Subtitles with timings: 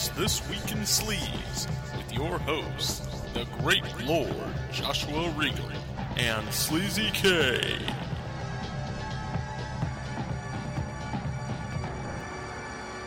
[0.00, 3.00] It's This Week in Sleaze with your hosts,
[3.34, 4.32] the Great Lord
[4.72, 5.70] Joshua Regal
[6.16, 7.60] and Sleazy K.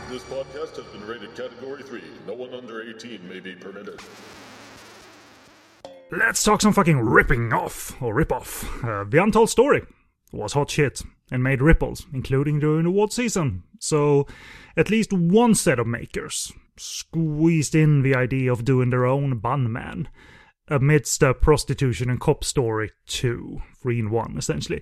[0.08, 2.00] This podcast has been rated Category 3.
[2.28, 4.00] No one under 18 may be permitted.
[6.12, 8.86] Let's talk some fucking ripping off, or rip off.
[8.86, 9.84] Uh, the Untold Story
[10.32, 13.64] was hot shit and made ripples, including during the award season.
[13.80, 14.28] So,
[14.78, 20.08] at least one set of makers squeezed in the idea of doing their own Bunman
[20.68, 24.82] amidst a prostitution and cop story too, three in one essentially.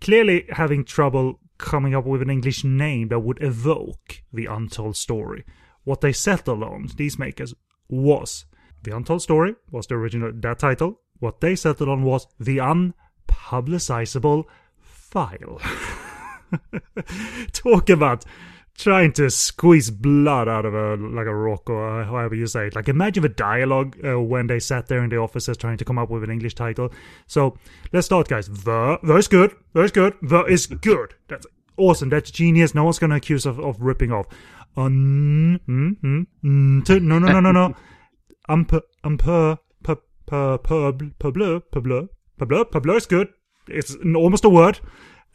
[0.00, 5.44] Clearly having trouble coming up with an English name that would evoke the untold story.
[5.84, 7.54] What they settled on, these makers,
[7.88, 8.44] was
[8.82, 11.00] the untold story was the original that title.
[11.18, 14.44] What they settled on was the unpublicizable
[14.78, 15.60] file.
[17.52, 18.24] Talk about
[18.78, 22.76] trying to squeeze blood out of a like a rock or however you say it.
[22.76, 25.98] Like imagine the dialogue uh, when they sat there in the offices trying to come
[25.98, 26.90] up with an English title.
[27.26, 27.58] So
[27.92, 28.48] let's start, guys.
[28.48, 29.54] The the is good.
[29.74, 30.14] The is good.
[30.22, 31.14] The is good.
[31.26, 32.08] That's awesome.
[32.08, 32.74] That's genius.
[32.74, 34.26] No one's gonna accuse of, of ripping off.
[34.76, 37.74] Un mm, mm, mm, t- no no no no no.
[38.50, 42.96] Um per um per per per per per bleu per bleu per bleu per bleu
[42.96, 43.28] is good.
[43.68, 44.80] It's almost a word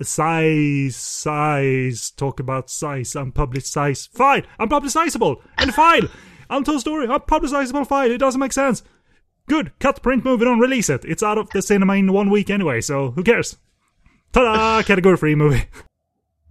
[0.02, 4.08] size, size, talk about size, unpublished size.
[4.08, 6.08] Fine, unpublicizable, and file.
[6.49, 8.11] Untold story, unpublicizable file.
[8.11, 8.83] It doesn't make sense.
[9.47, 11.03] Good, cut, print, movie, don't release it.
[11.05, 13.58] It's out of the cinema in one week anyway, so who cares?
[14.31, 14.83] Ta-da!
[14.88, 15.66] Category free movie.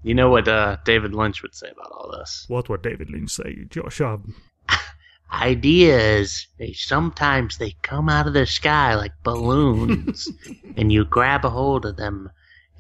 [0.03, 2.45] You know what uh, David Lynch would say about all this?
[2.49, 4.01] What would David Lynch say, Josh?
[4.01, 4.35] Um,
[5.33, 10.29] Ideas, they sometimes they come out of the sky like balloons,
[10.77, 12.31] and you grab a hold of them,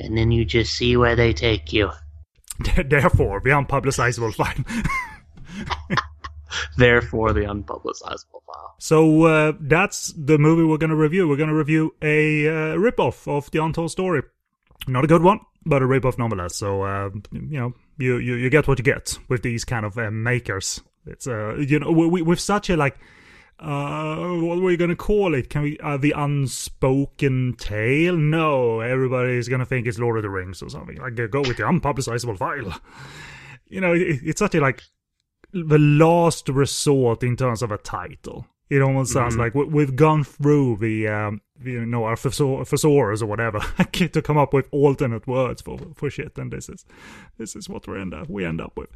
[0.03, 1.91] and then you just see where they take you.
[2.86, 4.64] therefore, the unpublicizable file.
[6.77, 8.74] Therefore, the unpublicizable file.
[8.79, 11.29] So uh, that's the movie we're going to review.
[11.29, 14.23] We're going to review a uh, ripoff of the Untold Story.
[14.86, 16.57] Not a good one, but a ripoff nonetheless.
[16.57, 19.96] So uh, you know, you, you you get what you get with these kind of
[19.96, 20.80] uh, makers.
[21.07, 22.98] It's uh, you know, we, we, with such a like.
[23.62, 25.48] Uh, what are we gonna call it?
[25.48, 28.17] Can we uh, the unspoken tale?
[28.17, 30.96] No, everybody's gonna think it's Lord of the Rings or something.
[30.96, 32.77] Like go with the unpublicizable file.
[33.68, 34.83] You know, it, it's such a like
[35.52, 38.46] the last resort in terms of a title.
[38.68, 43.20] It almost sounds like we, we've gone through the, um, you know, our thesau- thesaurus
[43.20, 43.61] or whatever
[43.92, 46.84] to come up with alternate words for for shit, and this is
[47.39, 48.89] this is what we end up we end up with.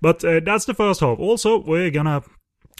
[0.00, 1.18] But uh, that's the first half.
[1.18, 2.24] Also, we're gonna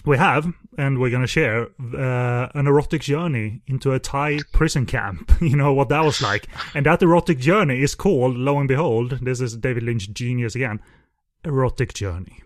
[0.04, 5.32] we have and we're gonna share uh, an erotic journey into a Thai prison camp.
[5.42, 9.18] You know what that was like, and that erotic journey is called, lo and behold,
[9.22, 10.80] this is David Lynch genius again,
[11.44, 12.42] erotic journey.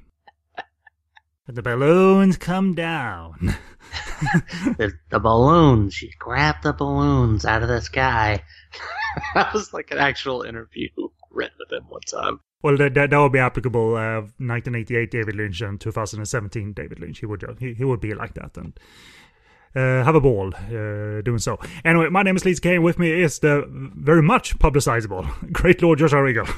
[1.47, 3.55] The balloons come down.
[4.79, 8.43] the, the balloons, you grab the balloons out of the sky.
[9.35, 10.89] that was like an actual interview
[11.31, 12.41] read with him one time.
[12.63, 17.21] Well, that, that, that would be applicable uh, 1988 David Lynch and 2017 David Lynch.
[17.21, 18.79] He would he, he would be like that and
[19.75, 21.59] uh, have a ball uh, doing so.
[21.85, 22.83] Anyway, my name is Lisa Kane.
[22.83, 26.49] with me is the very much publicizable Great Lord Josh Arrigo.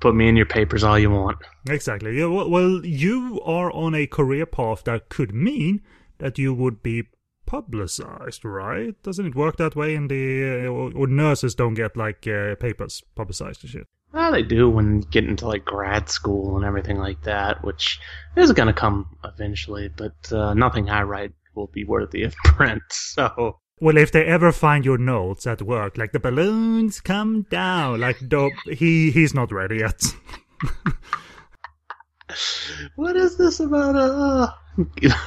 [0.00, 1.38] Put me in your papers all you want.
[1.68, 2.18] Exactly.
[2.18, 5.80] Yeah, well, well, you are on a career path that could mean
[6.18, 7.04] that you would be
[7.46, 9.00] publicized, right?
[9.02, 12.56] Doesn't it work that way in the uh, or, or nurses don't get like uh,
[12.56, 13.86] papers publicized and shit?
[14.16, 18.00] Well, they do when you get into like grad school and everything like that, which
[18.34, 22.82] is going to come eventually, but uh, nothing I write will be worthy of print.
[22.88, 28.00] So Well, if they ever find your notes at work, like the balloons come down,
[28.00, 30.00] like dope, he he's not ready yet.
[32.96, 34.54] what is this about a,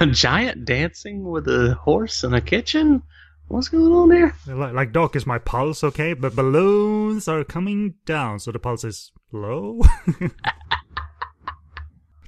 [0.00, 3.04] a giant dancing with a horse in a kitchen?
[3.50, 4.32] What's going on there?
[4.46, 8.84] like, like Doc is my pulse, okay, but balloons are coming down, so the pulse
[8.84, 9.80] is low.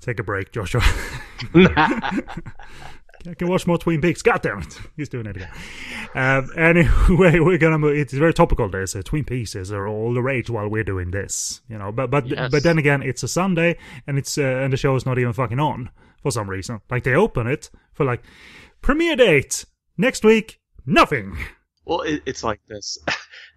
[0.00, 0.82] Take a break, Joshua.
[1.54, 2.24] I
[3.38, 4.20] can watch more Twin Peaks.
[4.20, 5.50] God damn it, he's doing it again.
[6.16, 6.90] Um, anyway,
[7.38, 7.96] we're gonna move.
[7.96, 8.68] It's very topical.
[8.68, 11.92] This uh, Twin Peaks are all the rage while we're doing this, you know.
[11.92, 12.50] But but Yes.
[12.50, 15.32] but then again, it's a Sunday and it's uh, and the show is not even
[15.32, 16.80] fucking on for some reason.
[16.90, 18.24] Like they open it for like
[18.80, 20.58] premiere date next week.
[20.86, 21.36] Nothing.
[21.84, 22.98] Well, it, it's like this.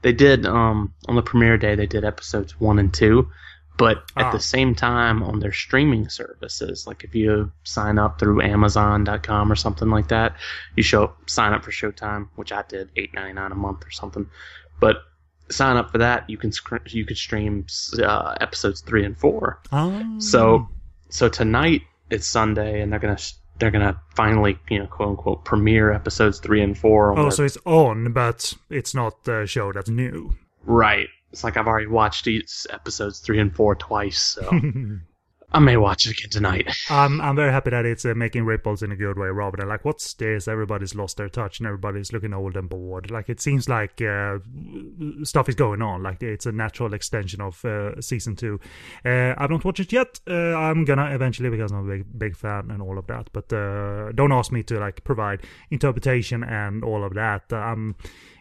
[0.01, 1.73] They did um on the premiere day.
[1.73, 3.27] They did episodes one and two,
[3.75, 4.31] but at Ah.
[4.31, 6.85] the same time on their streaming services.
[6.85, 10.35] Like if you sign up through Amazon.com or something like that,
[10.75, 13.89] you show sign up for Showtime, which I did eight ninety nine a month or
[13.89, 14.29] something.
[14.79, 14.97] But
[15.49, 16.51] sign up for that, you can
[16.87, 17.65] you could stream
[18.03, 19.59] uh, episodes three and four.
[19.71, 20.19] Oh.
[20.19, 20.69] So
[21.09, 21.81] so tonight
[22.11, 23.17] it's Sunday, and they're gonna
[23.59, 27.17] they're gonna finally, you know, quote unquote, premiere episodes three and four.
[27.17, 30.35] Oh, the- so it's on, but it's not a show that's new.
[30.65, 31.07] right.
[31.31, 34.49] It's like I've already watched these episodes three and four twice, so
[35.51, 36.75] I may watch it again tonight.
[36.89, 39.69] I'm I'm very happy that it's uh, making ripples in a good way, rather than
[39.69, 40.47] like, what's this?
[40.47, 43.11] Everybody's lost their touch and everybody's looking old and bored.
[43.11, 44.39] Like it seems like uh,
[45.23, 46.03] stuff is going on.
[46.03, 48.59] Like it's a natural extension of uh, season two.
[49.05, 50.19] Uh, I've not watched it yet.
[50.27, 53.29] Uh, I'm gonna eventually because I'm a big big fan and all of that.
[53.31, 57.53] But uh, don't ask me to like provide interpretation and all of that.
[57.53, 57.95] Um,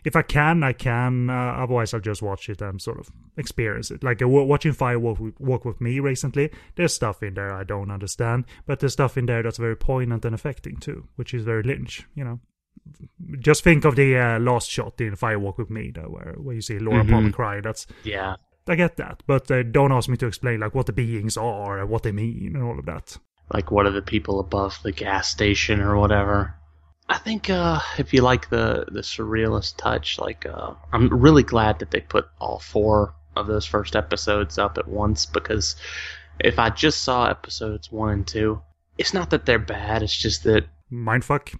[0.04, 1.30] if I can, I can.
[1.30, 4.04] Uh, otherwise, I'll just watch it and sort of experience it.
[4.04, 7.64] Like uh, watching Fire Walk with, Walk with Me recently, there's stuff in there I
[7.64, 11.44] don't understand, but there's stuff in there that's very poignant and affecting too, which is
[11.44, 12.40] very Lynch, you know.
[13.38, 16.54] Just think of the uh, last shot in Fire Walk with Me, though, where, where
[16.54, 17.10] you see Laura Mhm.
[17.10, 17.60] Palmer cry.
[17.60, 18.36] That's Yeah.
[18.66, 21.78] I get that, but uh, don't ask me to explain like what the beings are
[21.80, 23.18] and what they mean and all of that.
[23.52, 26.54] Like what are the people above the gas station or whatever.
[27.14, 31.78] I think uh, if you like the the surrealist touch, like uh, I'm really glad
[31.78, 35.76] that they put all four of those first episodes up at once because
[36.40, 38.60] if I just saw episodes one and two,
[38.98, 40.02] it's not that they're bad.
[40.02, 41.54] It's just that Mindfuck.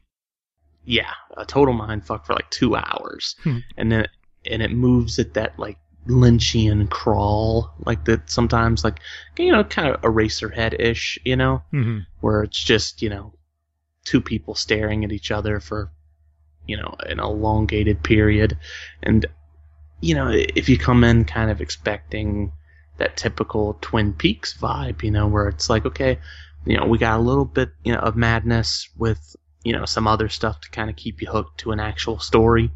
[0.84, 3.58] yeah, a total mindfuck for like two hours, Hmm.
[3.76, 4.06] and then
[4.50, 5.78] and it moves at that like
[6.08, 8.98] Lynchian crawl, like that sometimes like
[9.38, 13.32] you know kind of Eraserhead ish, you know hmm where it's just you know
[14.04, 15.90] two people staring at each other for
[16.66, 18.56] you know an elongated period
[19.02, 19.26] and
[20.00, 22.52] you know if you come in kind of expecting
[22.98, 26.18] that typical twin peaks vibe you know where it's like okay
[26.64, 30.06] you know we got a little bit you know of madness with you know some
[30.06, 32.70] other stuff to kind of keep you hooked to an actual story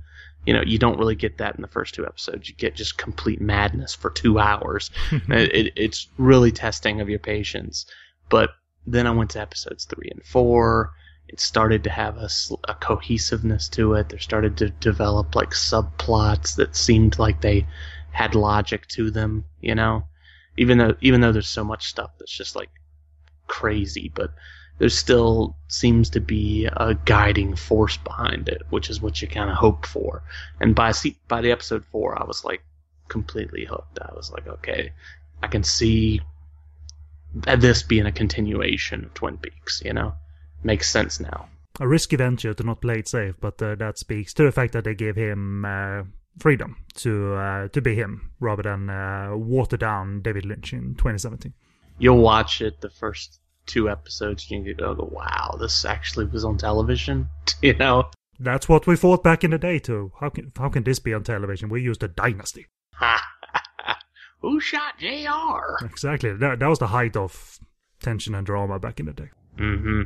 [0.47, 2.97] you know you don't really get that in the first two episodes you get just
[2.97, 7.87] complete madness for two hours it, it, it's really testing of your patience.
[8.29, 8.51] But
[8.87, 10.93] then I went to episodes three and four.
[11.29, 14.09] It started to have a cohesiveness to it.
[14.09, 17.67] There started to develop like subplots that seemed like they
[18.11, 19.45] had logic to them.
[19.61, 20.05] You know,
[20.57, 22.71] even though even though there's so much stuff that's just like
[23.47, 24.33] crazy, but
[24.79, 29.51] there still seems to be a guiding force behind it, which is what you kind
[29.51, 30.23] of hope for.
[30.61, 30.93] And by
[31.27, 32.63] by the episode four, I was like
[33.09, 33.99] completely hooked.
[34.01, 34.93] I was like, okay,
[35.43, 36.21] I can see
[37.35, 39.83] this being a continuation of Twin Peaks.
[39.85, 40.15] You know,
[40.63, 41.49] makes sense now.
[41.81, 44.73] a risky venture to not play it safe, but uh, that speaks to the fact
[44.73, 46.03] that they gave him uh,
[46.39, 51.53] freedom to uh, to be him rather than uh, water down David Lynch in 2017.
[51.99, 56.59] You'll watch it the first two episodes, and you go, "Wow, this actually was on
[56.59, 57.29] television."
[57.63, 60.13] You know, That's what we thought back in the day too.
[60.21, 61.69] How can how can this be on television?
[61.69, 62.67] We used a dynasty.
[64.41, 65.85] who shot Jr.
[65.85, 66.33] Exactly.
[66.35, 67.59] That, that was the height of
[68.01, 69.31] tension and drama back in the day.
[69.59, 70.03] Mm-hmm.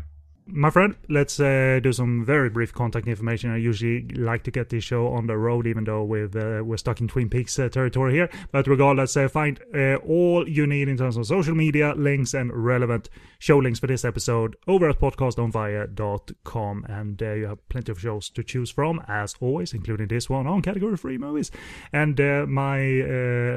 [0.47, 3.53] My friend, let's uh, do some very brief contact information.
[3.53, 6.79] I usually like to get this show on the road, even though we've, uh, we're
[6.79, 8.29] stuck in Twin Peaks uh, territory here.
[8.50, 12.53] But regardless, uh, find uh, all you need in terms of social media, links, and
[12.53, 13.09] relevant
[13.39, 16.87] show links for this episode over at podcastonfire.com.
[16.89, 20.49] And uh, you have plenty of shows to choose from, as always, including this one
[20.49, 21.53] on category free movies.
[21.93, 22.19] And
[22.49, 22.81] my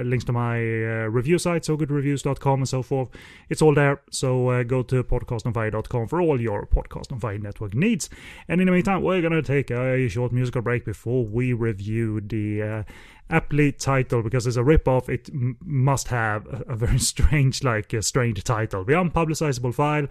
[0.03, 3.09] links to my review site, sogoodreviews.com, and so forth.
[3.49, 4.01] It's all there.
[4.11, 8.09] So go to podcastonfire.com for all your Podcast on Fire Network needs.
[8.47, 12.21] And in the meantime, we're going to take a short musical break before we review
[12.21, 12.83] the uh,
[13.29, 18.43] aptly because it's a rip-off, it m- must have a, very strange, like, a strange
[18.43, 18.83] title.
[18.83, 20.07] The Unpublicizable File.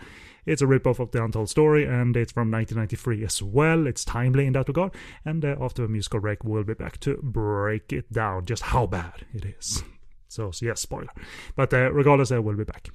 [0.47, 3.87] It's a rip-off of The Untold Story, and it's from 1993 as well.
[3.87, 4.92] It's timely in that regard.
[5.25, 8.87] And uh, after a musical break, we'll be back to break it down, just how
[8.87, 9.83] bad it is.
[10.28, 11.09] So, so yes, spoiler.
[11.56, 12.90] But uh, regardless, uh, we'll be back.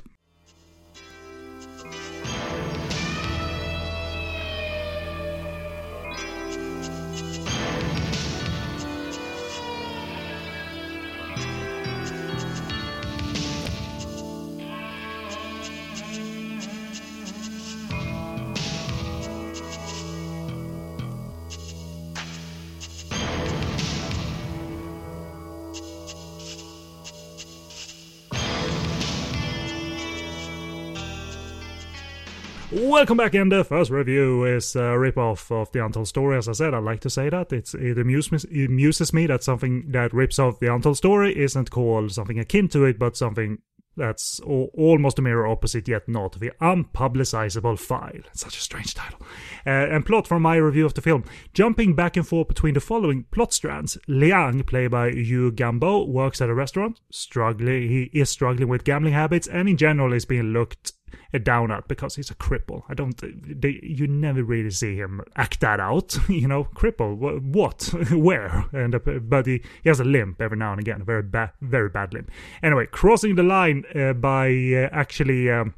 [32.79, 36.37] Welcome back, and the first review is a rip-off of The Untold Story.
[36.37, 37.51] As I said, I like to say that.
[37.51, 41.37] It's, it amuses me, it amuses me that something that rips off The Untold Story
[41.37, 43.57] isn't called something akin to it, but something
[43.97, 46.39] that's al- almost a mirror opposite, yet not.
[46.39, 48.21] The Unpublicizable File.
[48.31, 49.19] Such a strange title.
[49.67, 51.25] Uh, and plot from my review of the film.
[51.53, 53.97] Jumping back and forth between the following plot strands.
[54.07, 57.01] Liang, played by Yu Gambo, works at a restaurant.
[57.11, 60.93] Struggling, he is struggling with gambling habits, and in general is being looked
[61.33, 62.83] a downer because he's a cripple.
[62.89, 63.15] I don't.
[63.61, 66.17] They, you never really see him act that out.
[66.29, 67.41] You know, cripple.
[67.41, 67.83] What?
[68.11, 68.65] Where?
[68.71, 71.01] And uh, but he, he has a limp every now and again.
[71.01, 72.31] A very bad, very bad limp.
[72.63, 75.49] Anyway, crossing the line uh, by uh, actually.
[75.49, 75.73] Um,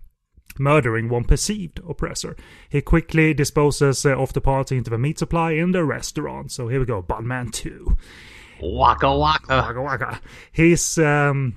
[0.60, 2.36] murdering one perceived oppressor.
[2.70, 6.52] He quickly disposes uh, of the party into the meat supply in the restaurant.
[6.52, 7.98] So here we go, Bunman 2.
[8.62, 9.48] Waka waka.
[9.50, 10.22] Waka waka.
[10.52, 11.56] He's um,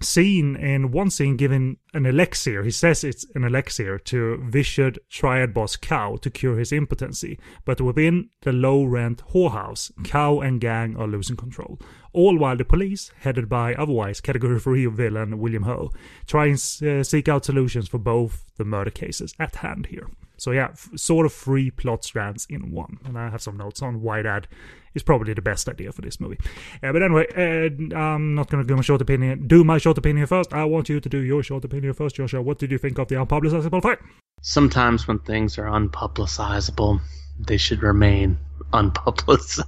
[0.00, 2.62] seen in one scene giving an elixir.
[2.62, 7.38] He says it's an elixir to Visured Triad boss Cow to cure his impotency.
[7.64, 11.78] But within the low rent whorehouse, Cow and gang are losing control.
[12.12, 15.90] All while the police, headed by otherwise category 3 villain William Ho,
[16.26, 20.08] try and uh, seek out solutions for both the murder cases at hand here.
[20.44, 22.98] So yeah, f- sort of three plot strands in one.
[23.06, 24.46] And I have some notes on why that
[24.94, 26.38] is probably the best idea for this movie.
[26.82, 29.48] Uh, but anyway, uh, I'm not going to do my short opinion.
[29.48, 30.52] Do my short opinion first.
[30.52, 32.42] I want you to do your short opinion first, Joshua.
[32.42, 33.98] What did you think of the unpublicizable fight?
[34.42, 37.00] Sometimes when things are unpublicizable,
[37.38, 38.36] they should remain
[38.74, 39.64] unpublicized.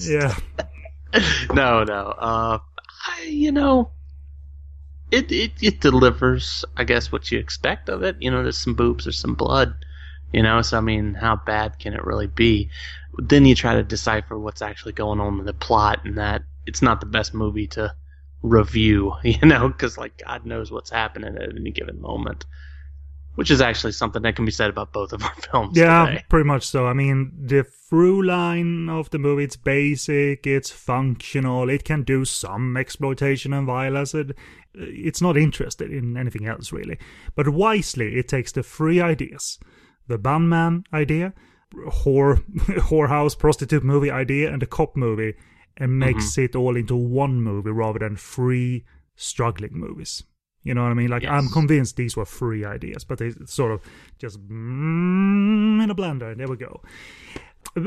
[0.00, 0.34] Yeah.
[1.54, 2.14] no, no.
[2.18, 2.58] Uh,
[3.06, 3.92] I, you know,
[5.12, 8.16] it, it it delivers, I guess, what you expect of it.
[8.18, 9.74] You know, there's some boobs, there's some blood.
[10.32, 12.70] You know, so I mean, how bad can it really be?
[13.16, 16.82] Then you try to decipher what's actually going on in the plot, and that it's
[16.82, 17.94] not the best movie to
[18.42, 19.14] review.
[19.24, 22.44] You know, because like God knows what's happening at any given moment.
[23.36, 25.78] Which is actually something that can be said about both of our films.
[25.78, 26.24] Yeah, today.
[26.28, 26.88] pretty much so.
[26.88, 32.24] I mean, the through line of the movie, it's basic, it's functional, it can do
[32.24, 34.12] some exploitation and violence.
[34.12, 34.36] It,
[34.74, 36.98] it's not interested in anything else, really.
[37.36, 39.60] But wisely, it takes the three ideas
[40.08, 41.32] the Bunman idea,
[41.74, 42.42] whore,
[42.88, 45.34] whorehouse prostitute movie idea, and the cop movie,
[45.76, 48.84] and makes it all into one movie rather than three
[49.14, 50.24] struggling movies.
[50.64, 51.08] You know what I mean?
[51.08, 53.80] Like, I'm convinced these were three ideas, but they sort of
[54.18, 56.82] just mm, in a blender, and there we go.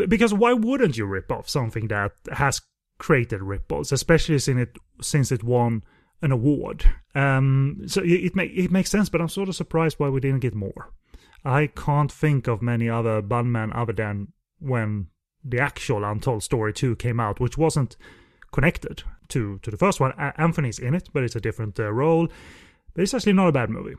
[0.08, 2.62] Because why wouldn't you rip off something that has
[2.98, 5.84] created ripples, especially since it since it won
[6.22, 6.90] an award?
[7.14, 10.22] Um, so it it, make, it makes sense, but I'm sort of surprised why we
[10.22, 10.92] didn't get more.
[11.44, 14.30] I can't think of many other Bunman other than
[14.60, 15.08] when
[15.44, 17.98] the actual Untold Story 2 came out, which wasn't
[18.52, 20.12] connected to, to the first one.
[20.18, 22.28] A- Anthony's in it, but it's a different uh, role.
[22.94, 23.96] But it's actually not a bad movie.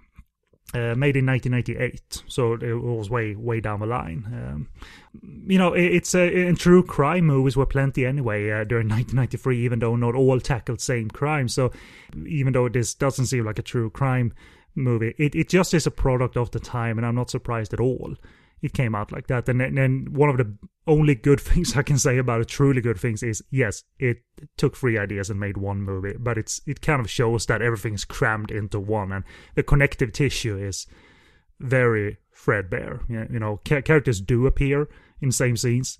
[0.74, 4.24] Uh, made in 1998, so it was way way down the line.
[4.32, 4.68] Um,
[5.46, 9.58] you know, it, it's uh, in true crime movies were plenty anyway uh, during 1993,
[9.66, 11.48] even though not all tackled same crime.
[11.48, 11.72] So
[12.26, 14.32] even though this doesn't seem like a true crime
[14.74, 17.80] movie, it, it just is a product of the time, and I'm not surprised at
[17.80, 18.14] all.
[18.60, 21.98] It came out like that, and then one of the only good things I can
[21.98, 24.18] say about it, truly good things, is yes, it
[24.56, 28.04] took three ideas and made one movie, but it's it kind of shows that everything's
[28.04, 29.24] crammed into one, and
[29.54, 30.86] the connective tissue is
[31.60, 33.00] very threadbare.
[33.08, 34.88] You know, characters do appear
[35.20, 35.98] in same scenes,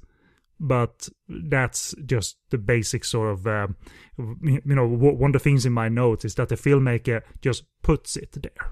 [0.63, 3.77] but that's just the basic sort of um,
[4.17, 8.17] you know one of the things in my notes is that the filmmaker just puts
[8.17, 8.53] it there.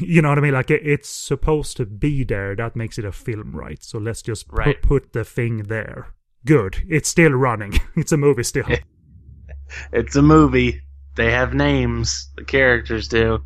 [0.00, 0.54] You know what i mean?
[0.54, 2.56] Like it's supposed to be there.
[2.56, 3.82] That makes it a film right?
[3.82, 6.14] So let's just pu- put the thing there.
[6.46, 6.86] Good.
[6.88, 7.74] It's still running.
[7.96, 8.66] It's a movie still.
[9.92, 10.80] It's a movie.
[11.16, 12.30] They have names.
[12.36, 13.40] The characters do.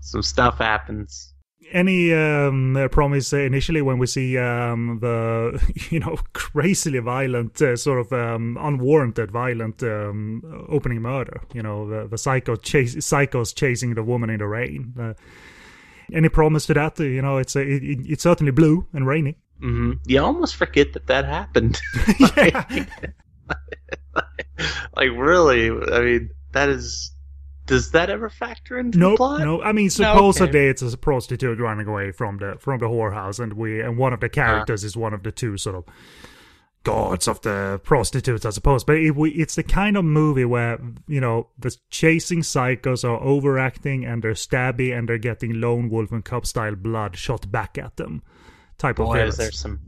[0.00, 1.34] Some stuff happens.
[1.72, 7.76] Any um, uh, promise initially when we see um, the you know crazily violent uh,
[7.76, 13.54] sort of um, unwarranted violent um, opening murder you know the, the psycho chase psychos
[13.54, 15.14] chasing the woman in the rain uh,
[16.12, 19.36] any promise to that you know it's uh, it, it, it's certainly blue and rainy
[19.60, 19.92] mm-hmm.
[20.06, 21.80] You almost forget that that happened.
[22.36, 22.64] yeah.
[24.96, 27.15] like really, I mean, that is.
[27.66, 29.40] Does that ever factor into no the plot?
[29.40, 30.68] no i mean No, supposedly okay.
[30.68, 34.20] it's a prostitute running away from the from the whorehouse and we and one of
[34.20, 34.34] the uh-huh.
[34.34, 35.84] characters is one of the two sort of
[36.86, 38.84] gods of the prostitutes, I suppose.
[38.84, 43.20] But it, we, it's the kind of movie where you know the chasing psychos are
[43.20, 47.76] overacting and they're stabby and they're getting lone wolf and cub style blood shot back
[47.76, 48.22] at them.
[48.78, 49.80] Type of Boy, is there some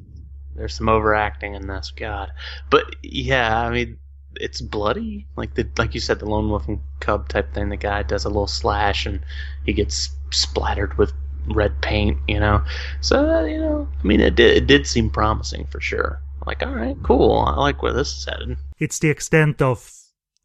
[0.56, 2.32] there's some overacting in this, God.
[2.68, 3.98] But yeah, I mean,
[4.40, 5.26] it's bloody.
[5.36, 7.68] Like the like you said, the lone wolf and cub type thing.
[7.68, 9.20] The guy does a little slash and
[9.64, 11.12] he gets splattered with
[11.48, 12.18] red paint.
[12.28, 12.64] You know,
[13.00, 16.20] so uh, you know, I mean, it did it did seem promising for sure.
[16.46, 17.40] Like, all right, cool.
[17.46, 18.56] I like where this is headed.
[18.78, 19.92] it's the extent of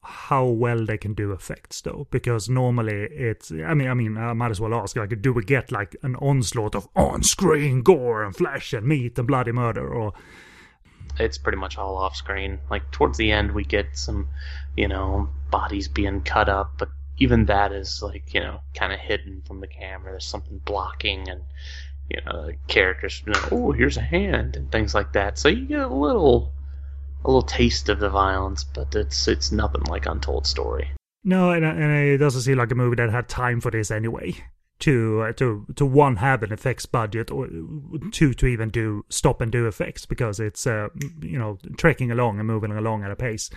[0.05, 4.33] how well they can do effects though because normally it's i mean i mean i
[4.33, 8.35] might as well ask like do we get like an onslaught of on-screen gore and
[8.35, 10.11] flesh and meat and bloody murder or
[11.19, 12.59] it's pretty much all off screen.
[12.69, 14.29] Like towards the end, we get some,
[14.75, 18.99] you know, bodies being cut up, but even that is like you know kind of
[18.99, 20.11] hidden from the camera.
[20.11, 21.41] There's something blocking, and
[22.09, 23.21] you know characters.
[23.25, 25.37] You know, oh, here's a hand and things like that.
[25.37, 26.51] So you get a little
[27.23, 30.91] a little taste of the violence, but it's it's nothing like Untold Story.
[31.23, 34.35] No, and, and it doesn't seem like a movie that had time for this anyway.
[34.83, 37.47] To uh, to to one have an effects budget, or
[38.11, 40.89] two to even do stop and do effects because it's uh,
[41.21, 43.49] you know trekking along and moving along at a pace,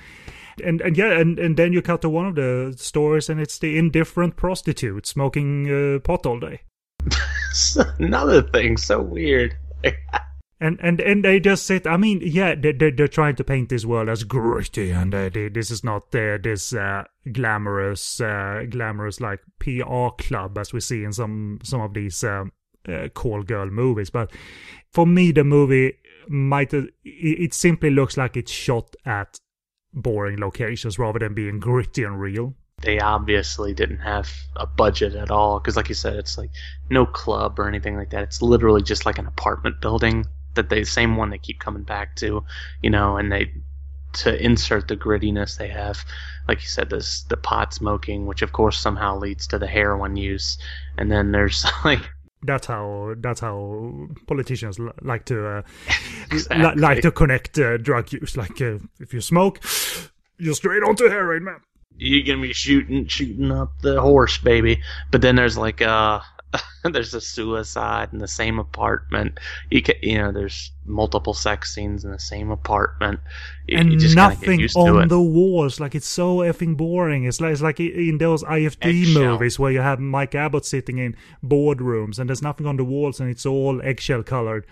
[0.64, 3.59] and and yeah, and, and then you cut to one of the stores and it's
[3.59, 6.61] the indifferent prostitute smoking uh, pot all day.
[7.99, 9.56] Another thing, so weird.
[10.58, 11.86] And and and they just sit.
[11.86, 15.28] I mean, yeah, they they're, they're trying to paint this world as gritty, and uh,
[15.28, 20.80] they, this is not uh, this uh, glamorous, uh, glamorous like PR club as we
[20.80, 22.44] see in some some of these uh,
[23.12, 24.08] call girl movies.
[24.08, 24.32] But
[24.92, 25.98] for me, the movie
[26.28, 29.38] might it simply looks like it's shot at
[29.92, 32.54] boring locations rather than being gritty and real.
[32.82, 36.50] They obviously didn't have a budget at all because, like you said, it's like
[36.90, 38.22] no club or anything like that.
[38.22, 42.16] It's literally just like an apartment building that they same one they keep coming back
[42.16, 42.44] to,
[42.82, 43.52] you know, and they
[44.14, 45.98] to insert the grittiness they have,
[46.48, 50.16] like you said, this the pot smoking, which of course somehow leads to the heroin
[50.16, 50.58] use,
[50.98, 52.00] and then there's like
[52.42, 55.62] that's how that's how politicians li- like to uh,
[56.30, 56.64] Exactly.
[56.64, 58.36] li- like to connect uh, drug use.
[58.36, 59.60] Like uh, if you smoke,
[60.38, 61.60] you're straight onto heroin, man.
[61.98, 64.80] you're gonna be shooting shooting up the horse, baby.
[65.10, 66.20] But then there's like uh
[66.84, 69.38] there's a suicide in the same apartment.
[69.70, 73.20] You can, you know, there's multiple sex scenes in the same apartment.
[73.66, 75.80] You, and you just kinda get nothing on the walls.
[75.80, 77.24] Like it's so effing boring.
[77.24, 79.22] It's like it's like in those IFD Eggshell.
[79.22, 83.20] movies where you have Mike Abbott sitting in boardrooms and there's nothing on the walls
[83.20, 84.66] and it's all eggshell colored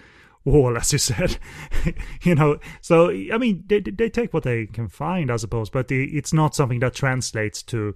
[0.45, 1.38] wall, as you said.
[2.23, 5.90] you know, so I mean, they they take what they can find, I suppose, but
[5.90, 7.95] it's not something that translates to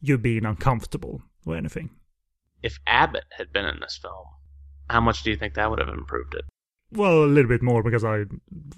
[0.00, 1.90] you being uncomfortable or anything.
[2.62, 4.26] If Abbott had been in this film,
[4.88, 6.44] how much do you think that would have improved it?
[6.92, 8.24] Well, a little bit more because I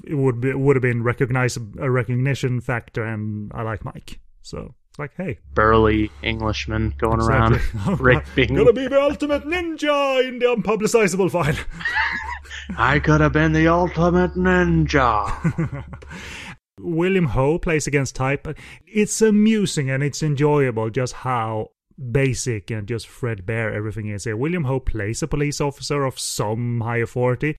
[0.04, 4.74] it would be would have been recognize a recognition factor, and I like Mike, so
[4.90, 7.58] it's like, hey, Burly Englishman going Exactly.
[7.86, 8.54] around raping.
[8.54, 11.56] Gonna be the ultimate ninja in the unpublicizable file.
[12.76, 15.84] I could have been the ultimate ninja.
[16.78, 18.42] William Ho plays against type.
[18.42, 21.68] but It's amusing and it's enjoyable just how
[22.10, 24.36] basic and just threadbare everything is here.
[24.36, 27.56] William Ho plays a police officer of some high authority.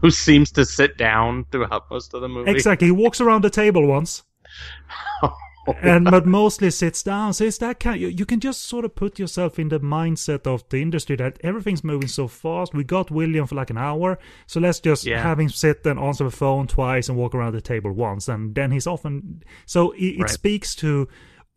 [0.00, 2.50] Who seems to sit down throughout most of the movie.
[2.50, 2.86] Exactly.
[2.88, 4.22] He walks around the table once.
[5.70, 7.34] Oh, and but mostly sits down.
[7.34, 8.00] So it's that kind.
[8.00, 11.38] You, you can just sort of put yourself in the mindset of the industry that
[11.44, 12.72] everything's moving so fast.
[12.72, 15.22] We got William for like an hour, so let's just Yeah.
[15.22, 18.54] have him sit and answer the phone twice and walk around the table once, and
[18.54, 19.42] then he's often.
[19.66, 20.30] So it, it Right.
[20.30, 21.06] speaks to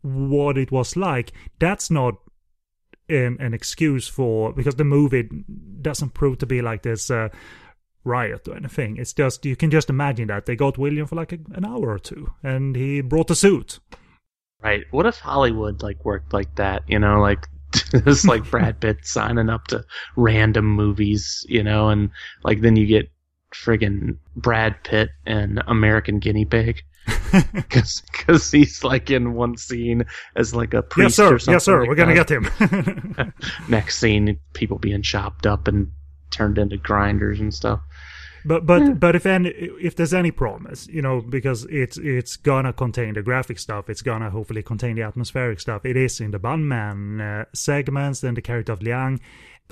[0.02, 1.32] what it was like.
[1.58, 2.14] That's not
[3.08, 5.28] an, an excuse for because the movie
[5.80, 7.10] doesn't prove to be like this.
[7.10, 7.28] Uh,
[8.04, 11.32] riot or anything it's just you can just imagine that they got william for like
[11.32, 13.78] a, an hour or two and he brought a suit
[14.62, 14.84] Right.
[14.92, 16.84] What if Hollywood like worked like that?
[16.86, 17.48] You know, like
[18.04, 19.84] just like Brad Pitt signing up to
[20.16, 22.10] random movies, you know, and
[22.44, 23.10] like then you get
[23.52, 26.82] friggin' Brad Pitt and American Guinea Pig.
[27.52, 30.04] Because he's like in one scene
[30.36, 31.54] as like a yes priest sir or something.
[31.54, 32.28] yes sir like we're gonna that.
[32.28, 33.34] get him
[33.68, 35.90] Next scene, people being chopped up and
[36.30, 37.80] turned into grinders and stuff.
[38.44, 42.72] but but but if any if there's any promise you know because it's it's gonna
[42.72, 46.38] contain the graphic stuff it's gonna hopefully contain the atmospheric stuff it is in the
[46.40, 49.20] Bunman uh, segments then the character of liang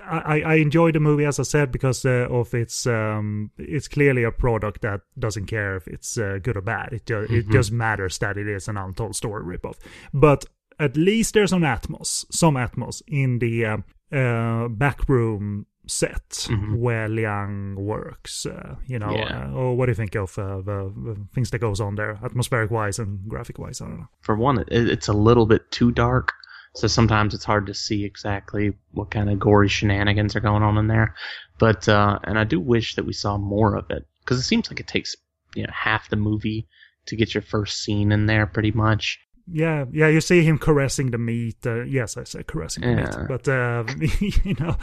[0.03, 4.25] I, I enjoy the movie as I said because uh, of its um it's clearly
[4.25, 7.71] a product that doesn't care if it's uh, good or bad it ju- it just
[7.73, 9.77] matters that it is an untold story ripoff
[10.15, 10.47] but
[10.79, 13.77] at least there's some atmos some atmos in the uh,
[14.17, 18.47] uh, backroom set where Liang works.
[18.47, 19.49] Uh, you know, Yeah.
[19.51, 22.17] uh, or what do you think of uh, the, the things that goes on there,
[22.23, 23.81] atmospheric wise and graphic wise?
[23.81, 24.09] I don't know.
[24.21, 26.33] for one, it, it's a little bit too dark,
[26.75, 30.79] so sometimes it's hard to see exactly what kind of gory shenanigans are going on
[30.79, 31.15] in there.
[31.59, 34.71] But uh, and I do wish that we saw more of it because it seems
[34.71, 35.17] like it takes
[35.55, 36.69] you know half the movie
[37.07, 39.19] to get your first scene in there, pretty much.
[39.53, 41.67] Yeah, yeah, you see him caressing the meat.
[41.67, 43.85] Uh, yes, I said caressing the meat, but uh,
[44.45, 44.77] you know,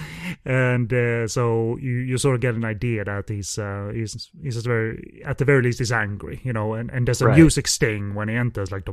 [0.43, 4.57] and uh, so you, you sort of get an idea that he's uh, he's he's
[4.65, 7.37] very at the very least he's angry, you know, and, and there's a Right.
[7.37, 8.85] music sting when he enters, like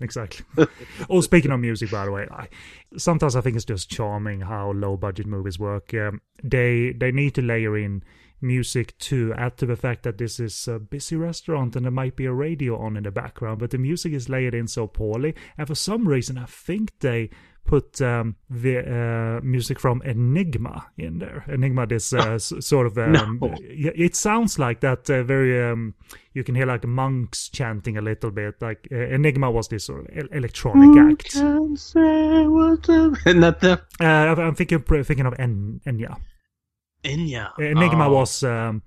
[0.00, 0.44] exactly.
[1.10, 2.48] oh, speaking of music, by the way, I,
[2.96, 5.92] sometimes I think it's just charming how low budget movies work.
[5.94, 8.02] Um, they they need to layer in
[8.42, 12.16] music to add to the fact that this is a busy restaurant and there might
[12.16, 15.34] be a radio on in the background, but the music is layered in so poorly.
[15.56, 17.30] And for some reason, I think they
[17.64, 21.44] put um, the uh, music from Enigma in there.
[21.48, 23.54] Enigma, this uh, s- sort of, um, No.
[23.60, 25.62] it sounds like that uh, very.
[25.64, 25.94] Um,
[26.34, 28.60] you can hear like monks chanting a little bit.
[28.60, 31.32] Like uh, Enigma was this sort of electronic act.
[31.34, 36.18] Can say what the Uh, I'm I'm thinking thinking of En- Enya.
[37.04, 37.50] Enya?
[37.58, 38.12] Enigma Oh.
[38.14, 38.82] was um,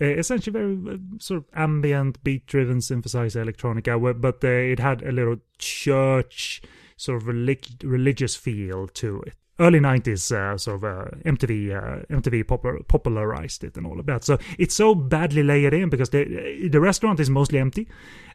[0.00, 5.36] essentially very uh, sort of ambient, beat-driven synthesized electronica, but uh, it had a little
[5.58, 6.62] church
[6.96, 9.34] sort of relig- religious feel to it.
[9.60, 14.06] Early '90s, uh, sort of uh, MTV, uh, MTV popular- popularized it and all of
[14.06, 14.22] that.
[14.22, 17.88] So it's so badly layered in because the the restaurant is mostly empty,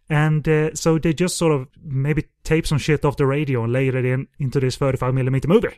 [0.09, 3.71] and uh, so they just sort of maybe tape some shit off the radio and
[3.71, 5.77] layer it in into this 35 millimeter movie.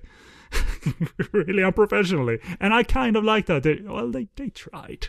[1.32, 3.64] really unprofessionally, and I kind of like that.
[3.64, 5.08] They, well, they they tried.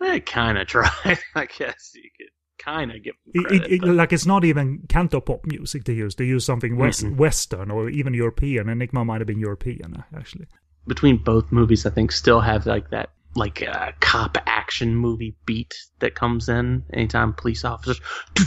[0.00, 0.90] They kind of tried.
[1.34, 2.28] I guess you could
[2.64, 3.70] kind of give credit.
[3.70, 6.14] it, it- like it's not even canto pop music they use.
[6.16, 7.16] They use something west, Mhm.
[7.16, 8.68] western or even European.
[8.68, 10.46] Enigma might have been European uh, actually.
[10.86, 15.74] between both movies, I think still have like that like a cop action movie beat
[16.00, 18.00] that comes in anytime police officers.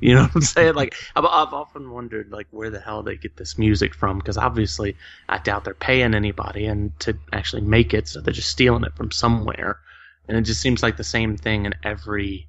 [0.00, 0.74] you know what I'm saying?
[0.74, 4.36] Like I've, I've often wondered like where the hell they get this music from because
[4.38, 4.96] obviously
[5.28, 8.96] I doubt they're paying anybody and to actually make it, so they're just stealing it
[8.96, 9.78] from somewhere.
[10.28, 12.48] And it just seems like the same thing in every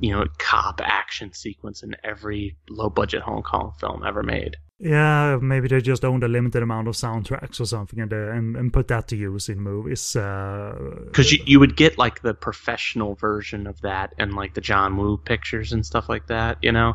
[0.00, 4.56] you know cop action sequence in every low budget Hong Kong film ever made.
[4.78, 8.56] Yeah, maybe they just owned a limited amount of soundtracks or something and uh, and,
[8.56, 10.16] and put that to use in movies.
[10.16, 10.74] Uh,
[11.06, 14.96] because you, you would get like the professional version of that and like the John
[14.96, 16.94] Woo pictures and stuff like that, you know,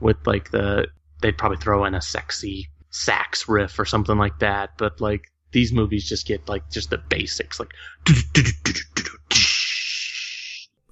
[0.00, 0.86] with like the
[1.20, 5.72] they'd probably throw in a sexy sax riff or something like that, but like these
[5.72, 7.74] movies just get like just the basics, like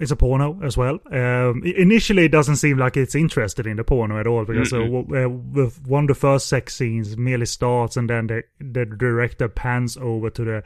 [0.04, 1.00] it's a porno as well.
[1.10, 4.76] Um, initially, it doesn't seem like it's interested in the porno at all because uh,
[4.76, 5.08] Mm-mm.
[5.08, 9.48] w- uh, one of the first sex scenes merely starts and then the the director
[9.48, 10.62] pans over to the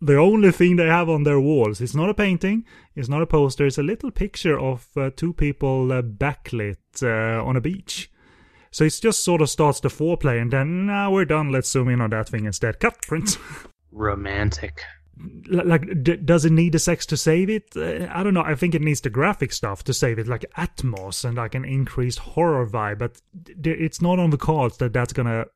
[0.00, 1.80] the only thing they have on their walls.
[1.80, 2.66] It's not a painting.
[2.94, 3.64] It's not a poster.
[3.64, 8.10] It's a little picture of uh, two people uh, backlit uh, on a beach.
[8.70, 11.52] So it just sort of starts the foreplay, and then now we're done.
[11.52, 12.80] Let's zoom in on that thing instead.
[12.80, 13.38] Cut print.
[13.92, 14.82] romantic.
[15.52, 17.68] L- like d- does it need the sex to save it?
[17.76, 18.42] Uh, i don't know.
[18.42, 21.64] I think it needs the graphic stuff to save it like atmos and like an
[21.64, 23.20] increased horror vibe but
[23.60, 25.46] d- it's not on the cards that that's gonna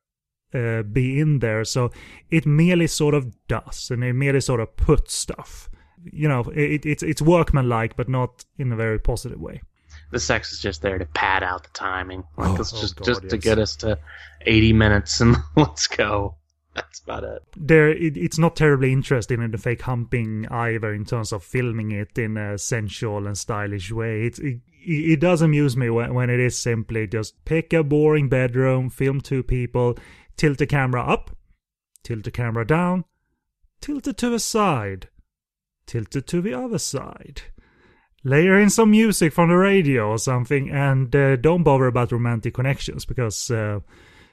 [0.53, 1.63] uh, be in there.
[1.65, 1.91] So
[2.31, 5.69] it merely sort of does and it merely sort of puts stuff.
[6.03, 9.61] You know it, it's it's workmanlike but not in a very positive way.
[10.11, 12.95] The sex is just there to pad out the timing, like Oh, it's oh just
[12.95, 13.99] God, just to get us to
[14.41, 16.35] eighty minutes and let's go.
[16.81, 17.43] That's about it.
[17.57, 21.91] there it, it's not terribly interesting in the fake humping either in terms of filming
[21.91, 24.23] it in a sensual and stylish way.
[24.23, 28.29] It's it, it does amuse me when, when it is simply just pick a boring
[28.29, 29.97] bedroom film two people
[30.37, 31.31] tilt the camera up
[32.03, 33.03] tilt the camera down
[33.81, 35.09] tilt it to the side
[35.85, 37.41] tilt it to the other side.
[38.23, 42.53] Layer in some music from the radio or something and uh, don't bother about romantic
[42.53, 43.79] connections because uh,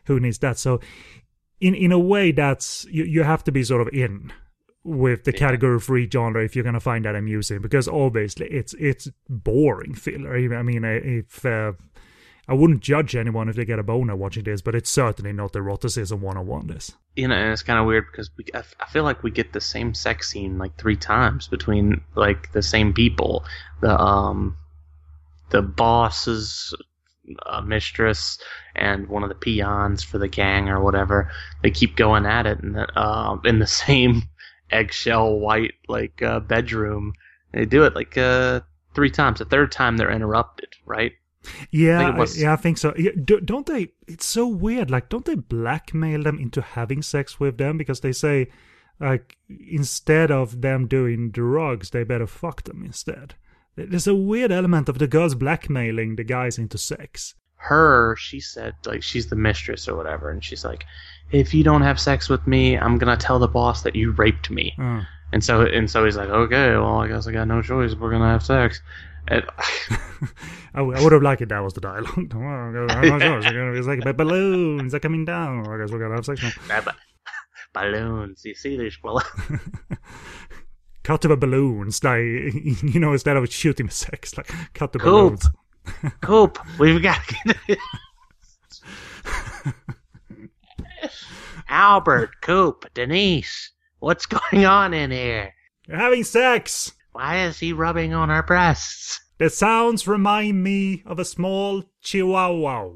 [0.04, 0.58] who needs that?
[0.58, 0.80] So
[1.60, 4.32] in in a way that's you, you have to be sort of in
[4.84, 5.38] with the Yeah.
[5.38, 10.36] category free genre if you're gonna find that amusing because obviously it's it's boring filler
[10.56, 11.72] i mean if uh,
[12.46, 15.56] i wouldn't judge anyone if they get a boner watching this but it's certainly not
[15.56, 19.22] eroticism 101 this you know, and it's kind of weird because we, I feel like
[19.22, 23.42] we get the same sex scene like three times between like the same people.
[23.80, 24.58] The um,
[25.48, 26.74] the boss's
[27.46, 28.38] uh, mistress
[28.74, 31.30] and one of the peons for the gang or whatever.
[31.62, 34.22] They keep going at it in the uh, in the same
[34.70, 37.12] eggshell white like uh, bedroom.
[37.52, 38.60] They do it like uh
[38.94, 39.38] three times.
[39.38, 41.12] The third time they're interrupted, right?
[41.70, 45.24] yeah I- yeah i think so yeah, do, don't they it's so weird like don't
[45.24, 48.48] they blackmail them into having sex with them because they say
[48.98, 53.36] like instead of them doing drugs they better fuck them instead
[53.76, 58.74] there's a weird element of the girls blackmailing the guys into sex her, she said
[58.84, 60.84] like she's the mistress or whatever, and she's like,
[61.32, 64.50] if you don't have sex with me, I'm gonna tell the boss that you raped
[64.50, 64.74] me.
[64.78, 65.02] Oh.
[65.32, 67.94] And so and so he's like, okay, well I guess I got no choice.
[67.94, 68.80] We're gonna have sex.
[69.28, 69.44] And
[70.74, 71.48] I, would have liked it.
[71.48, 72.14] That was the dialogue.
[73.76, 75.66] It's like, "But balloons are coming down.
[75.66, 76.82] I guess we're gonna have sex now.
[77.72, 79.24] Balloons, you see these balloons?
[81.06, 82.18] Cut to the balloons, like
[82.82, 85.30] you know, instead of shooting sex, like cut the Cool.
[85.30, 85.48] balloons.
[86.20, 87.20] Coop, we've got
[91.68, 95.54] Albert, Coop, Denise, What's going on in here?
[95.86, 96.92] You're having sex.
[97.12, 99.20] Why is he rubbing on our breasts?
[99.38, 102.90] The sounds remind me of a small chihuahua.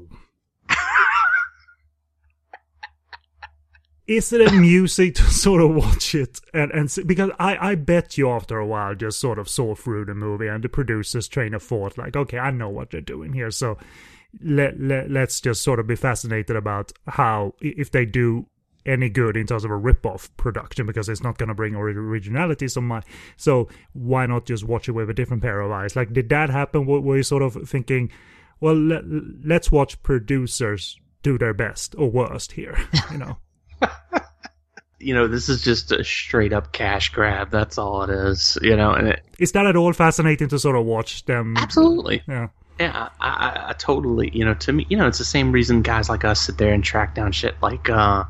[4.11, 8.17] Is it amusing to sort of watch it and and see, because I I bet
[8.17, 11.53] you after a while just sort of saw through the movie and the producers train
[11.53, 13.51] of thought like okay I know what they're doing here.
[13.51, 13.77] So
[14.43, 18.47] let, let let's just sort of be fascinated about how if they do
[18.85, 22.67] any good in terms of a rip-off production because it's not going to bring originality
[22.67, 23.05] so much.
[23.37, 25.95] So why not just watch it with a different pair of eyes?
[25.95, 26.85] Like did that happen?
[26.85, 28.11] Were you sort of thinking
[28.59, 29.03] well let,
[29.45, 32.77] let's watch producers do their best or worst here
[33.11, 33.37] you know
[34.99, 37.51] you know, this is just a straight up cash grab.
[37.51, 38.57] That's all it is.
[38.61, 41.57] You know, and it, is that at all fascinating to sort of watch them?
[41.57, 42.23] Absolutely.
[42.27, 42.47] Yeah.
[42.79, 44.31] Yeah, I, I, I, totally.
[44.33, 46.73] You know, to me, you know, it's the same reason guys like us sit there
[46.73, 48.23] and track down shit like uh,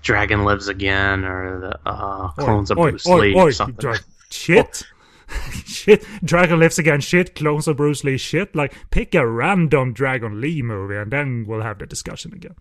[0.00, 3.76] Dragon Lives Again or the uh, Clones oi, of Bruce oi, Lee oi, or something.
[3.76, 3.98] Dra-
[4.30, 4.84] shit.
[5.66, 8.54] shit, Dragon Lives Again, shit, Clones of Bruce Lee, shit.
[8.56, 12.54] Like, pick a random Dragon Lee movie and then we'll have the discussion again.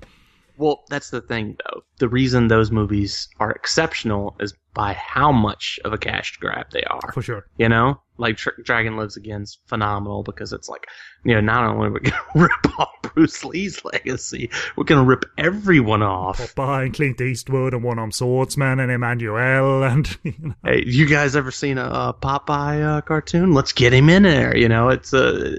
[0.58, 1.82] Well, that's the thing, though.
[1.98, 6.84] The reason those movies are exceptional is by how much of a cash grab they
[6.84, 7.12] are.
[7.14, 7.46] For sure.
[7.58, 10.88] You know, like Tr- Dragon Lives Again's phenomenal because it's like,
[11.24, 15.04] you know, not only are we going to rip off Bruce Lee's legacy, we're going
[15.04, 16.40] to rip everyone off.
[16.40, 20.18] Popeye and Clint Eastwood and One Armed Swordsman and Emmanuelle and.
[20.24, 20.56] You know.
[20.64, 23.54] Hey, you guys ever seen a, a Popeye uh, cartoon?
[23.54, 24.56] Let's get him in there.
[24.56, 25.58] You know, it's a uh,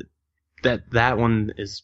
[0.62, 1.82] that that one is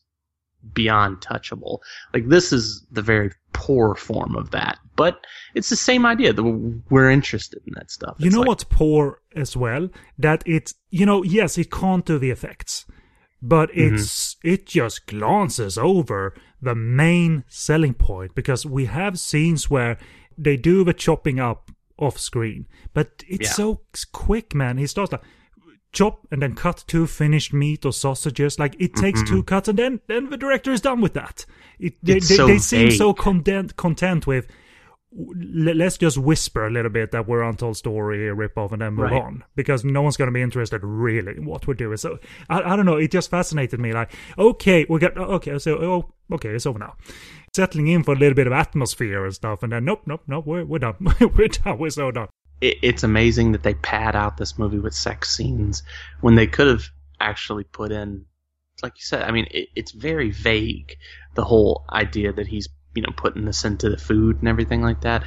[0.75, 1.79] beyond touchable.
[2.15, 6.43] Like this is the very poor form of that, but it's the same idea that
[6.91, 8.17] we're interested in that stuff.
[8.19, 9.89] You It's know like, what's poor as well?
[10.19, 12.85] That it, you know, yes, it can't do the effects,
[13.43, 13.95] but Mm-hmm.
[13.97, 19.97] it's it just glances over the main selling point because we have scenes where
[20.37, 23.55] they do the chopping up off screen, but it's Yeah.
[23.55, 23.81] so
[24.13, 24.79] quick, man.
[24.79, 25.23] He starts like
[25.93, 28.59] chop and then cut two finished meat or sausages.
[28.59, 31.45] Like it takes two cuts and then then the director is done with that.
[31.79, 32.29] It, they Mm-hmm.
[32.29, 34.47] They, so they seem so content content with
[35.13, 38.95] let's just whisper a little bit that we're untold story a rip off and then
[38.95, 39.21] move Right.
[39.21, 42.63] on because no one's going to be interested really in what we're doing so I,
[42.63, 46.51] I don't know it just fascinated me like okay we got okay so oh okay
[46.51, 46.95] it's over now
[47.57, 50.47] settling in for a little bit of atmosphere and stuff and then nope nope nope
[50.47, 50.95] we're, we're done
[51.37, 52.29] we're done we're so done
[52.61, 55.83] it, it's amazing that they pad out this movie with sex scenes
[56.21, 56.85] when they could have
[57.21, 58.25] actually put in,
[58.83, 59.23] like you said.
[59.23, 60.97] I mean, it, it's very vague.
[61.35, 65.03] The whole idea that he's you know putting this into the food and everything like
[65.03, 65.25] that.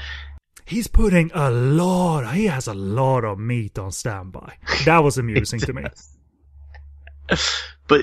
[0.65, 5.59] he's putting a lot he has a lot of meat on standby that was amusing
[5.59, 5.83] to me
[7.87, 8.01] but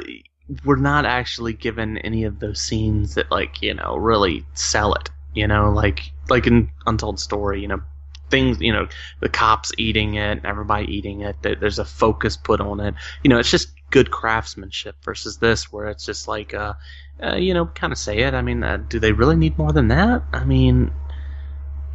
[0.65, 5.11] we're not actually given any of those scenes that like you know really sell it
[5.35, 7.81] you know like like in untold story you know
[8.31, 8.87] things you know
[9.21, 13.39] the cops eating it everybody eating it there's a focus put on it you know
[13.39, 16.75] it's just good craftsmanship versus this where it's just like uh,
[17.23, 19.73] uh you know kind of say it i mean uh, do they really need more
[19.73, 20.93] than that i mean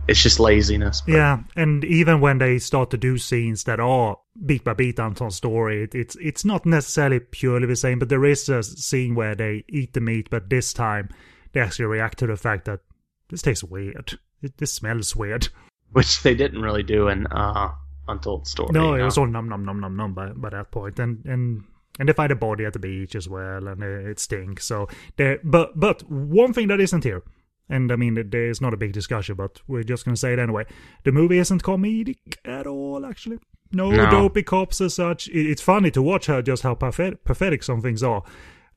[0.08, 4.17] it's just laziness but- Yeah, and even when they start to do scenes that are
[4.45, 8.26] beat by beat Untold story, it, it's it's not necessarily purely the same, but there
[8.26, 11.10] is a scene where they eat the meat, but this time
[11.54, 12.82] they actually react to the fact that
[13.30, 14.19] this tastes weird.
[14.41, 15.48] It, this smells weird.
[15.95, 17.69] Which they didn't really do in uh
[18.08, 20.99] untold story No, it was all num num num num num by, by that point,
[20.99, 21.63] and and
[21.99, 24.65] and they find a body at the beach as well, and it, it stinks.
[24.65, 27.23] So there, but but one thing that isn't here,
[27.69, 30.65] and I mean there's not a big discussion, but we're just gonna say it anyway.
[31.05, 33.39] The movie isn't comedic at all, actually.
[33.71, 34.10] No, No.
[34.12, 35.27] dopey cops as such.
[35.29, 38.21] It, it's funny to watch how just how pathetic, pathetic some things are,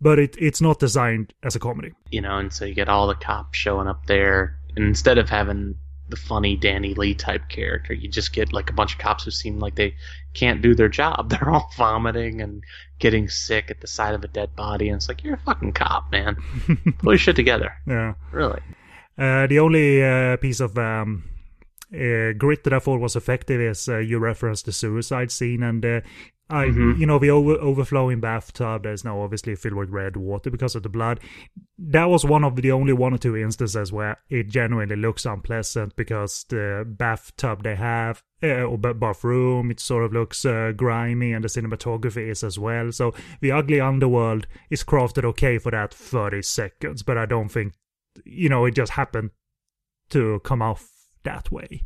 [0.01, 1.93] but it it's not designed as a comedy.
[2.11, 5.29] you know, and so you get all the cops showing up there, and instead of
[5.29, 5.75] having
[6.09, 9.31] the funny Danny Lee type character, you just get like a bunch of cops who
[9.31, 9.95] seem like they
[10.35, 11.29] can't do their job.
[11.31, 12.63] They're all vomiting and
[12.99, 15.73] getting sick at the sight of a dead body, and it's like you're a fucking
[15.73, 16.37] cop, man.
[16.99, 18.15] Pull your shit together, Yeah.
[18.33, 18.61] really.
[19.17, 21.25] Uh, the only uh, piece of um,
[21.93, 25.85] uh, grit that I thought was effective is uh, you referenced the suicide scene, and
[25.85, 26.01] uh,
[26.51, 26.99] I, Mhm.
[26.99, 30.75] you know, the over- overflowing bathtub that is now obviously filled with red water because
[30.75, 31.21] of the blood.
[31.79, 35.95] That was one of the only one or two instances where it genuinely looks unpleasant
[35.97, 38.23] because the bathtub they have.
[38.41, 42.57] Uh, or ba- bathroom, it sort of looks uh, grimy, and the cinematography is as
[42.57, 42.93] well.
[42.93, 47.73] So the ugly underworld is crafted okay for that 30 seconds, but I don't think
[48.25, 49.31] you know, it just happened
[50.11, 50.89] to come off
[51.25, 51.83] that way.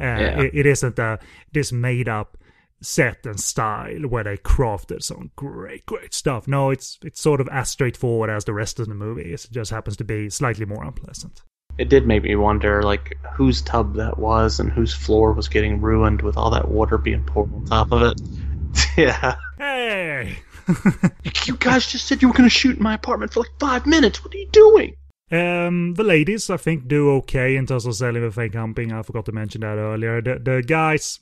[0.00, 0.40] Uh, Yeah.
[0.42, 1.18] it, it isn't a,
[1.52, 2.36] this made up
[2.82, 6.48] set and style where they crafted some great, great stuff.
[6.48, 9.32] No, it's it's sort of as straightforward as the rest of the movie.
[9.32, 11.42] It just happens to be slightly more unpleasant.
[11.78, 15.80] it did make me wonder, like, whose tub that was and whose floor was getting
[15.80, 18.20] ruined with all that water being poured on top of it.
[18.96, 19.36] yeah.
[19.58, 20.38] Hey!
[21.46, 23.86] You guys just said you were going to shoot in my apartment for like five
[23.86, 24.24] minutes.
[24.24, 24.94] What are you doing?
[25.32, 28.92] Um, the ladies, I think, do okay in terms of selling the fake humping.
[28.92, 30.20] I forgot to mention that earlier.
[30.22, 31.20] The the guys,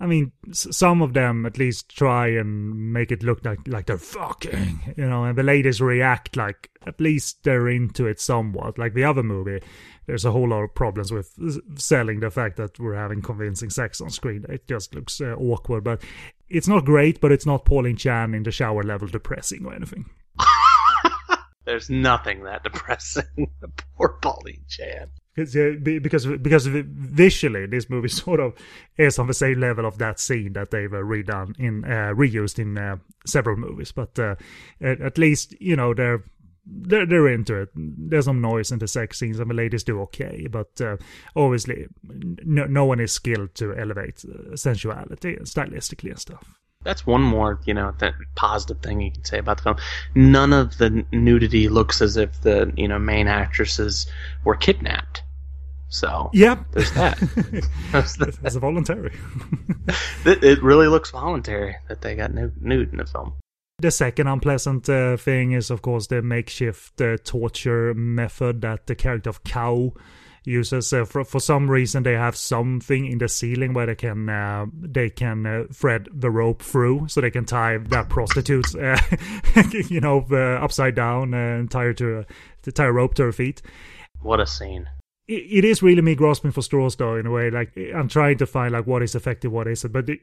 [0.00, 3.96] I mean, some of them at least try and make it look like like they're
[3.96, 5.24] fucking, you know.
[5.24, 8.76] And the ladies react like at least they're into it somewhat.
[8.76, 9.60] Like the other movie,
[10.06, 11.32] there's a whole lot of problems with
[11.78, 14.44] selling the fact that we're having convincing sex on screen.
[14.48, 16.02] It just looks uh, awkward, but
[16.48, 17.20] it's not great.
[17.20, 20.06] But it's not Pauline Chan in the shower level depressing or anything.
[21.64, 23.24] There's nothing that depressing.
[23.96, 25.08] Poor Pauline Chan.
[25.34, 28.54] Because because visually, this movie sort of
[28.96, 32.58] is on the same level of that scene that they've uh, redone in uh, reused
[32.58, 33.92] in uh, several movies.
[33.92, 34.36] But uh,
[34.80, 36.22] at, at least you know they're
[36.66, 37.70] they're they're into it.
[37.74, 40.46] There's some noise in the sex scenes, and the ladies do okay.
[40.50, 40.96] But uh,
[41.34, 46.60] obviously, no, no one is skilled to elevate uh, sensuality stylistically and stuff.
[46.84, 49.76] That's one more, you know, th- positive thing you can say about the film.
[50.14, 54.06] None of the nudity looks as if the, you know, main actresses
[54.44, 55.22] were kidnapped.
[55.88, 57.18] So Yeah, there's that.
[57.92, 58.56] There's that.
[58.56, 59.12] a voluntary.
[60.24, 63.34] it, it really looks voluntary that they got nude, nude in the film.
[63.78, 68.94] The second unpleasant uh, thing is, of course, the makeshift uh, torture method that the
[68.94, 69.92] character of Cow
[70.46, 70.92] uses.
[70.92, 74.66] Uh, for for some reason, they have something in the ceiling where they can uh,
[74.72, 78.98] they can uh, thread the rope through, so they can tie that prostitutes, uh,
[79.88, 82.24] you know, uh, upside down and tie her to,
[82.62, 83.62] to tie a rope to her feet
[84.20, 84.88] What a scene.
[85.28, 88.38] it, it is really me grasping for straws though in a way like i'm trying
[88.38, 90.20] to find like what is effective what isn't but it,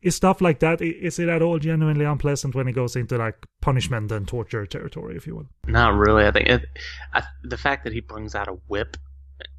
[0.00, 3.34] is stuff like that is it at all genuinely unpleasant when it goes into like
[3.60, 6.24] punishment and torture territory if you will Not really.
[6.24, 6.62] I think it,
[7.12, 8.96] I, the fact that he brings out a whip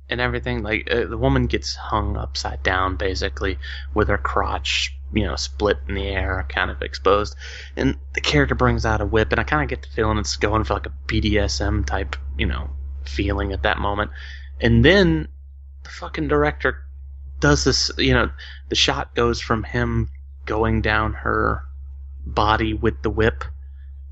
[0.09, 3.57] and everything, like uh, the woman gets hung upside down basically
[3.93, 7.35] with her crotch, you know, split in the air, kind of exposed,
[7.75, 10.35] and the character brings out a whip, and I kind of get the feeling it's
[10.35, 12.69] going for like a BDSM type, you know,
[13.03, 14.11] feeling at that moment,
[14.59, 15.27] and then
[15.83, 16.83] the fucking director
[17.39, 18.31] does this, you know,
[18.69, 20.09] the shot goes from him
[20.45, 21.63] going down her
[22.25, 23.43] body with the whip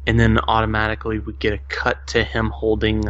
[0.07, 3.03] and then automatically we get a cut to him holding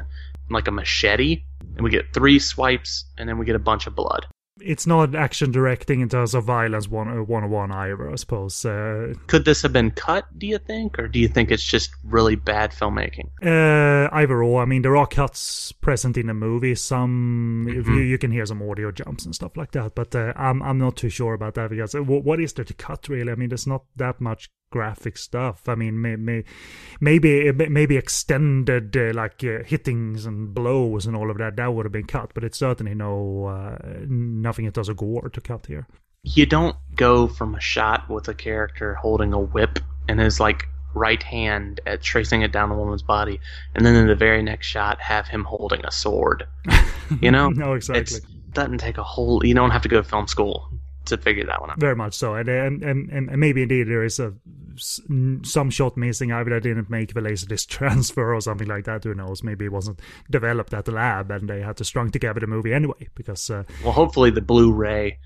[0.50, 1.44] like a machete
[1.76, 4.26] and we get three swipes and then we get a bunch of blood
[4.60, 9.14] it's not action directing in terms of violence one uh, 101 either i suppose uh,
[9.28, 12.36] could this have been cut do you think or do you think it's just really
[12.36, 14.62] bad filmmaking Uh, either or.
[14.62, 16.76] I mean, there are cuts present in the movie.
[16.76, 19.96] Some if you, you can hear some audio jumps and stuff like that.
[19.96, 22.66] But uh, I'm I'm not too sure about that because uh, wh- what is there
[22.66, 23.32] to cut really?
[23.32, 25.68] I mean, there's not that much graphic stuff.
[25.70, 26.44] I mean, may, may,
[27.00, 31.56] maybe maybe extended uh, like uh, hittings and blows and all of that.
[31.56, 33.78] That would have been cut, but it's certainly no uh,
[34.08, 35.88] nothing in terms of gore to cut here.
[36.24, 40.68] you don't go from a shot with a character holding a whip and his like
[40.94, 43.40] right hand at tracing it down a woman's body
[43.76, 46.46] and then in the very next shot have him holding a sword
[47.22, 48.18] you know no, exactly.
[48.18, 50.72] it doesn't take a whole you don't have to go to film school
[51.08, 54.04] to figure that one out Very much so, and and and, and maybe indeed there
[54.04, 54.34] is a
[54.78, 56.32] some shot missing.
[56.32, 59.04] Either they didn't make the laserdisc transfer or something like that.
[59.04, 59.44] Who knows?
[59.44, 62.74] Maybe it wasn't developed at the lab, and they had to strung together the movie
[62.74, 63.08] anyway.
[63.16, 65.20] Because uh, Well, hopefully the Blu-ray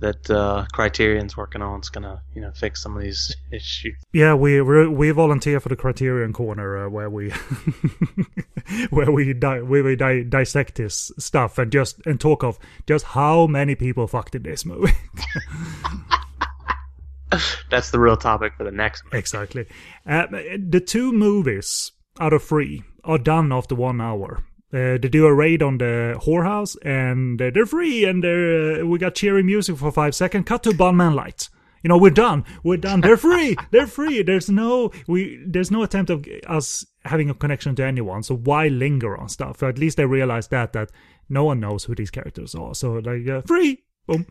[0.00, 3.96] that uh, Criterion's working on is gonna, you know, fix some of these issues.
[4.12, 7.30] yeah, we we we volunteer for the Criterion corner uh, where we
[8.90, 13.04] where we di- where we di- dissect this stuff and just and talk of just
[13.06, 14.92] how many people fucked in this movie.
[17.70, 19.18] That's the real topic for the next one.
[19.18, 19.66] Exactly.
[20.06, 20.26] Uh,
[20.58, 24.42] the two movies out of three are done after one hour.
[24.72, 28.86] Uh, they do a raid on the whorehouse, and uh, they're free, and they're, uh,
[28.86, 30.44] we got cheery music for five seconds.
[30.46, 31.48] Cut to Bunman lights.
[31.82, 32.44] You know, we're done.
[32.62, 33.00] We're done.
[33.00, 33.56] They're free.
[33.70, 34.22] they're free.
[34.22, 35.42] There's no we.
[35.46, 38.22] There's no attempt of us having a connection to anyone.
[38.22, 39.62] So why linger on stuff?
[39.62, 40.90] At least they realize that that
[41.28, 42.74] no one knows who these characters are.
[42.74, 43.84] So like uh, free.
[44.06, 44.26] Boom.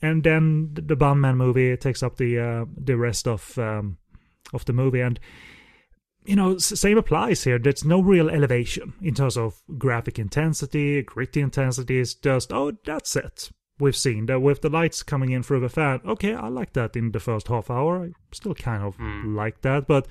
[0.00, 3.98] And then the the Bunman movie takes up the uh, the rest of um,
[4.52, 5.18] of the movie and
[6.24, 7.58] you know same applies here.
[7.58, 12.00] There's no real elevation in terms of graphic intensity gritty intensity.
[12.00, 13.50] It's just oh that's it.
[13.78, 16.00] We've seen that with the lights coming in through the fan.
[16.06, 18.04] Okay i like that in the first half hour.
[18.04, 19.36] I still kind of hmm.
[19.36, 20.06] like that but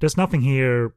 [0.00, 0.94] there's nothing here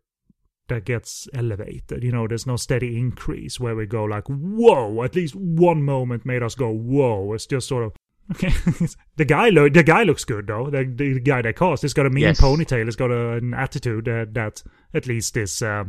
[0.68, 2.04] that gets elevated.
[2.04, 6.26] You know there's no steady increase where we go like whoa at least one moment
[6.26, 7.34] made us go whoa.
[7.34, 7.94] It's just sort of
[8.32, 8.52] Okay,
[9.18, 10.70] the guy lo- the guy looks good though.
[10.70, 12.42] The, the guy they cast, he's got a mean Yes.
[12.42, 12.86] ponytail.
[12.86, 14.64] He's got a, an attitude that that
[14.94, 15.84] at least is uh,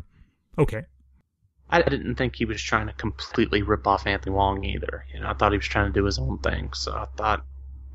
[0.59, 0.84] okay.
[1.70, 5.05] I didn't think he was trying to completely rip off Anthony Wong either.
[5.12, 6.72] You know, I thought he was trying to do his own thing.
[6.74, 7.45] So I thought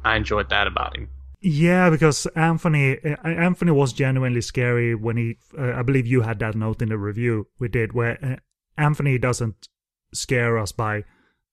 [0.04, 1.10] I enjoyed that about him.
[1.40, 5.38] Yeah, because Anthony uh, Anthony was genuinely scary when he.
[5.58, 8.36] Uh, I believe you had that note in the review we did, where uh,
[8.82, 9.68] Anthony doesn't
[10.14, 11.04] scare us by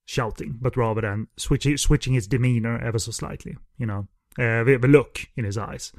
[0.09, 3.56] shouting, but rather than switching switching his demeanor ever so slightly.
[3.76, 5.92] You know, uh, the, the look in his eyes.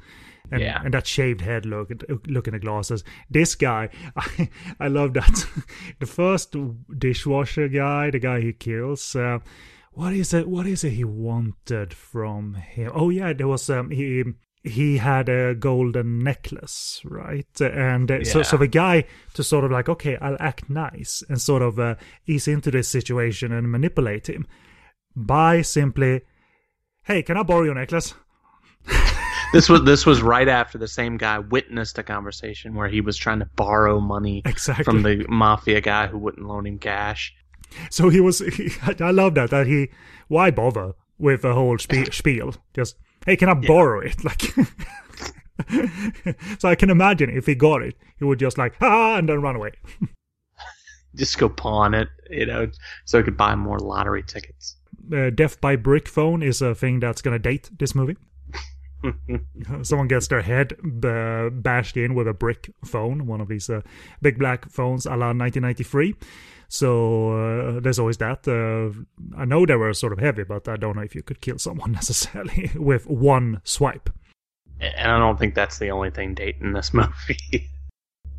[0.50, 0.80] And, Yeah.
[0.84, 1.90] and that shaved head look,
[2.26, 3.04] look in the glasses.
[3.30, 4.48] This guy, I,
[4.80, 5.46] I love that.
[6.00, 6.56] the first
[6.98, 9.14] dishwasher guy, the guy he kills.
[9.14, 9.38] Uh,
[9.92, 10.48] what is it?
[10.48, 12.90] What is it he wanted from him?
[12.92, 14.24] Oh yeah, there was um he
[14.62, 17.46] he had a golden necklace, right?
[17.60, 19.04] And uh, so so the guy
[19.34, 21.94] to sort of like okay, I'll act nice and sort of uh,
[22.26, 24.46] ease into this situation and manipulate him
[25.16, 26.22] by simply,
[27.04, 28.14] hey, can I borrow your necklace?
[29.52, 33.16] This was this was right after the same guy witnessed a conversation where he was
[33.16, 34.84] trying to borrow money Exactly.
[34.84, 37.34] from the mafia guy who wouldn't loan him cash.
[37.90, 38.38] So he was.
[38.38, 39.50] He, I love that.
[39.50, 39.88] That he.
[40.28, 42.54] Why bother with a whole spie- spiel?
[42.74, 42.96] Just
[43.26, 44.16] hey, can I borrow it?
[44.24, 44.42] Like.
[46.58, 49.42] so I can imagine if he got it, he would just like ah and then
[49.42, 49.72] run away.
[51.16, 52.70] Just go pawn it, you know,
[53.04, 54.76] so he could buy more lottery tickets.
[55.12, 58.16] Uh, death by brick phone is a thing that's gonna date this movie.
[59.82, 63.80] Someone gets their head uh, bashed in with a brick phone, one of these uh,
[64.22, 66.14] big black phones a la 1993.
[66.72, 68.46] So uh, there's always that.
[68.46, 68.96] Uh,
[69.36, 71.58] I know they were sort of heavy, but I don't know if you could kill
[71.58, 74.08] someone necessarily with one swipe.
[74.80, 77.68] And I don't think that's the only thing dating this movie.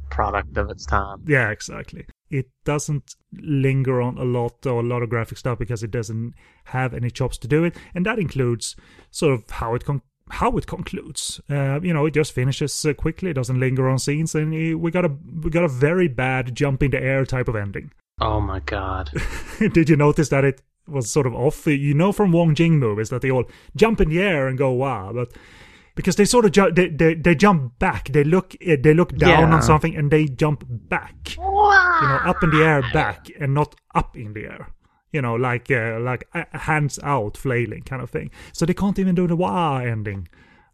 [0.09, 1.23] Product of its time.
[1.27, 2.05] Yeah, exactly.
[2.29, 6.33] It doesn't linger on a lot or a lot of graphic stuff because it doesn't
[6.65, 8.77] have any chops to do it, and that includes
[9.11, 11.41] sort of how it con- how it concludes.
[11.49, 13.31] Uh, you know, it just finishes uh, quickly.
[13.31, 15.11] It doesn't linger on scenes, and uh, we got a
[15.43, 17.91] we got a very bad jump in the air type of ending.
[18.21, 19.09] Oh my god.
[19.73, 21.65] Did you notice that it was sort of off?
[21.67, 23.45] You know from Wong Jing movies that they all
[23.75, 25.29] jump in the air and go wow, but
[25.95, 29.15] because they sort of ju- they, they they jump back, they look eh, they look
[29.17, 29.55] down Yeah.
[29.55, 31.35] on something and they jump back.
[31.35, 34.69] You know, up in the air, back, and not up in the air.
[35.11, 38.31] You know, like uh, like uh, hands out, flailing kind of thing.
[38.53, 40.27] So they can't even do the wah ending,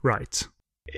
[0.04, 0.48] right?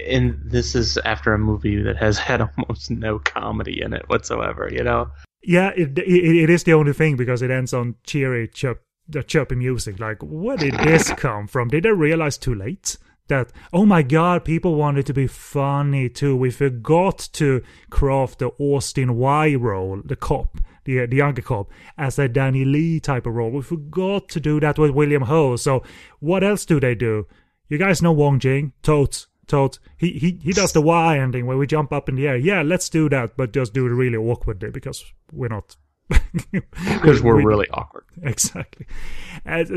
[0.08, 4.70] And this is after a movie that has had almost no comedy in it whatsoever,
[4.72, 5.08] you know?
[5.42, 9.24] Yeah, it, it it is the only thing because it ends on cheery chirp, the
[9.24, 10.00] chirpy music.
[10.00, 11.70] Like, where did this come from?
[11.70, 12.98] Did they realize too late
[13.30, 16.36] that oh my god, people wanted to be funny too?
[16.36, 22.20] We forgot to craft the Austin Wai role, the cop, the the younger cop, as
[22.20, 23.52] a Danny Lee type of role.
[23.52, 25.56] We forgot to do that with William Ho.
[25.56, 25.84] So
[26.20, 27.28] what else do they do?
[27.70, 29.29] You guys know Wong Jing, totes.
[29.50, 29.80] Totes.
[29.98, 32.38] He, he he does the Y ending where we jump up in the air.
[32.38, 35.76] Yeah, let's do that, but just do it really awkwardly because we're not.
[36.32, 38.06] Because we're we- really awkward.
[38.24, 38.86] exactly.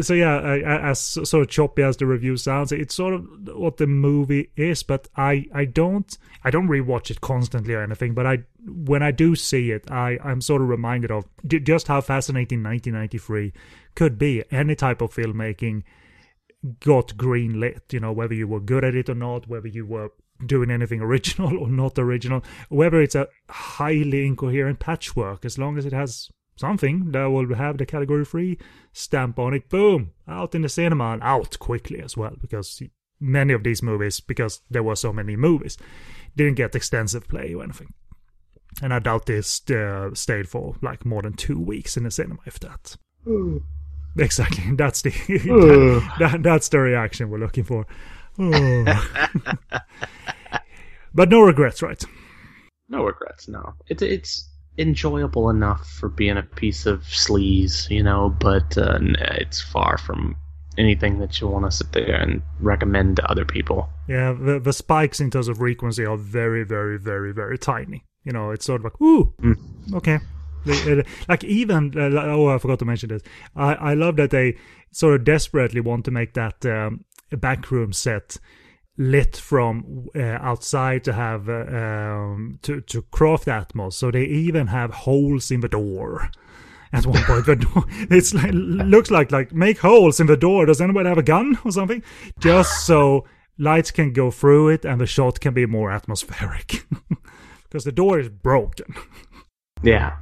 [0.02, 0.40] So yeah,
[0.82, 4.82] as sort of choppy as the review sounds, it's sort of what the movie is.
[4.82, 8.14] But I, I don't, I don't rewatch it constantly or anything.
[8.14, 12.00] But I, when I do see it, I, I'm sort of reminded of just how
[12.00, 13.52] fascinating 1993
[13.94, 14.42] could be.
[14.50, 15.82] Any type of filmmaking
[16.80, 17.84] got green lit.
[17.92, 20.10] You know, whether you were good at it or not, whether you were
[20.44, 25.86] doing anything original or not original, whether it's a highly incoherent patchwork, as long as
[25.86, 28.58] it has something that will have the category free
[28.92, 32.82] stamp on it, boom, out in the cinema and out quickly as well, because
[33.20, 35.78] many of these movies, because there were so many movies,
[36.36, 37.92] didn't get extensive play or anything.
[38.80, 42.40] And I doubt this uh, stayed for like more than two weeks in the cinema,
[42.46, 42.96] if that.
[44.18, 44.74] Exactly.
[44.76, 47.86] That's the that, that- that's the reaction we're looking for.
[48.38, 48.84] Oh.
[51.14, 52.02] but no regrets, right?
[52.88, 53.74] No regrets, no.
[53.88, 54.48] It's it's
[54.78, 60.36] enjoyable enough for being a piece of sleaze, you know, but uh, it's far from
[60.78, 63.88] anything that you want to sit there and recommend to other people.
[64.08, 68.04] Yeah, the the spikes in terms of frequency are very, very, very, very tiny.
[68.24, 69.32] You know, it's sort of like, ooh,
[69.94, 70.18] okay.
[70.68, 73.22] Uh, like even uh, oh, I forgot to mention this.
[73.56, 74.56] I I love that they
[74.90, 78.38] sort of desperately want to make that um, backroom set
[78.98, 83.94] lit from uh, outside to have uh, um, to to craft the atmos.
[83.94, 86.30] So they even have holes in the door.
[86.94, 90.66] At one point, the door it's like looks like like make holes in the door.
[90.66, 92.02] Does anybody have a gun or something?
[92.38, 93.24] Just so
[93.58, 96.84] lights can go through it and the shot can be more atmospheric.
[97.64, 98.94] because the door is broken.
[99.82, 100.18] Yeah,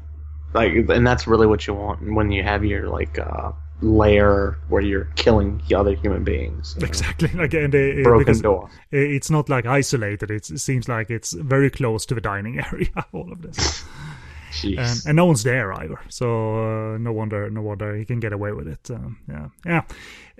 [0.53, 4.83] like, and that's really what you want when you have your like uh, lair where
[4.83, 6.77] you're killing the other human beings.
[6.77, 6.87] know?
[6.87, 7.31] Exactly.
[7.35, 8.71] Like and they, Broken door.
[8.91, 10.31] it's not like isolated.
[10.31, 13.07] It's, it seems like it's very close to the dining area.
[13.13, 13.85] All of this.
[14.51, 14.79] Jeez.
[14.79, 16.01] and, and no one's there either.
[16.09, 18.91] So uh, no wonder, no wonder he can get away with it.
[18.91, 19.83] Um, yeah, yeah.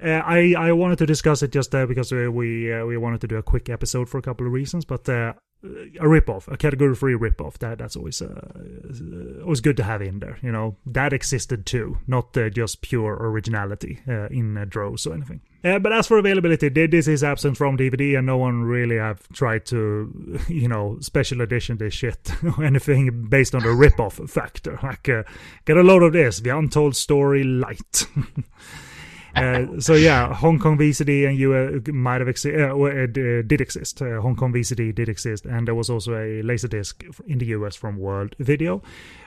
[0.03, 3.21] Uh, I I wanted to discuss it just uh, because we we, uh, we wanted
[3.21, 5.09] to do a quick episode for a couple of reasons, but.
[5.63, 5.69] Uh,
[6.01, 7.59] a rip-off, a category-free rip-off.
[7.59, 10.39] That that's always uh, always good to have in there.
[10.43, 15.15] You know that existed too, not uh, just pure originality uh, in uh, droves or
[15.15, 15.43] anything.
[15.63, 19.29] Uh, but as for availability, this is absent from DVD, and no one really have
[19.35, 24.79] tried to, you know, special edition this shit or anything based on the rip-off factor.
[24.83, 25.25] Like, uh,
[25.67, 28.07] get a load of this, the Untold Story Light.
[29.35, 33.61] Uh, so yeah, Hong Kong VCD and you uh, might have exi- uh, uh, did
[33.61, 34.03] exist.
[34.03, 37.77] Uh, Hong Kong VCD did exist, and there was also a laserdisc in the US
[37.77, 38.83] from World Video,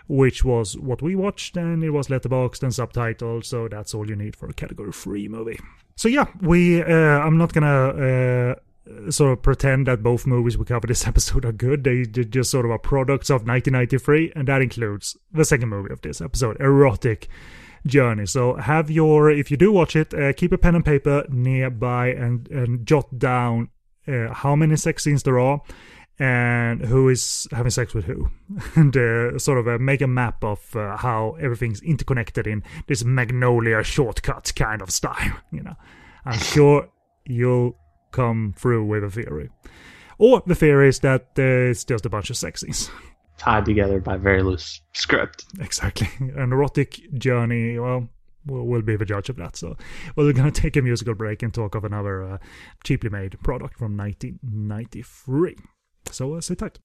[0.08, 3.46] which was what we watched, and it was letterboxed and subtitled.
[3.46, 5.60] So that's all you need for a category free movie.
[5.96, 6.84] So yeah, we.
[6.84, 8.58] I'm not gonna.
[9.10, 11.86] Sort of pretend that both movies we cover this episode are good.
[11.86, 16.02] They just sort of are products of 1993, and that includes the second movie of
[16.02, 17.30] this episode, Erotic
[17.86, 18.26] journey.
[18.26, 22.08] So have your, if you do watch it, uh, keep a pen and paper nearby
[22.08, 23.70] and, and jot down
[24.08, 25.62] uh, how many sex scenes there are
[26.20, 28.30] and who is having sex with who.
[28.76, 33.04] and uh, sort of uh, make a map of uh, how everything's interconnected in this
[33.04, 35.38] Magnolia shortcut kind of style.
[35.52, 35.76] You know,
[36.26, 36.90] I'm sure
[37.26, 37.78] you'll
[38.12, 39.50] come through with a theory.
[40.18, 42.90] Or the theory is that uh, it's just a bunch of sex scenes.
[43.44, 45.44] Tied together by very loose script.
[45.60, 46.08] Exactly.
[46.38, 48.08] An erotic journey, well,
[48.46, 49.58] we'll, be the judge of that.
[49.58, 49.76] So,
[50.16, 52.38] well, we're going to take a musical break and talk of another uh,
[52.86, 55.58] cheaply made product from 1993.
[56.10, 56.80] So, uh, sit tight.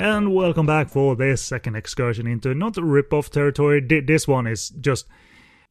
[0.00, 3.82] And welcome back for this second excursion into not rip-off territory.
[3.82, 5.06] This one is just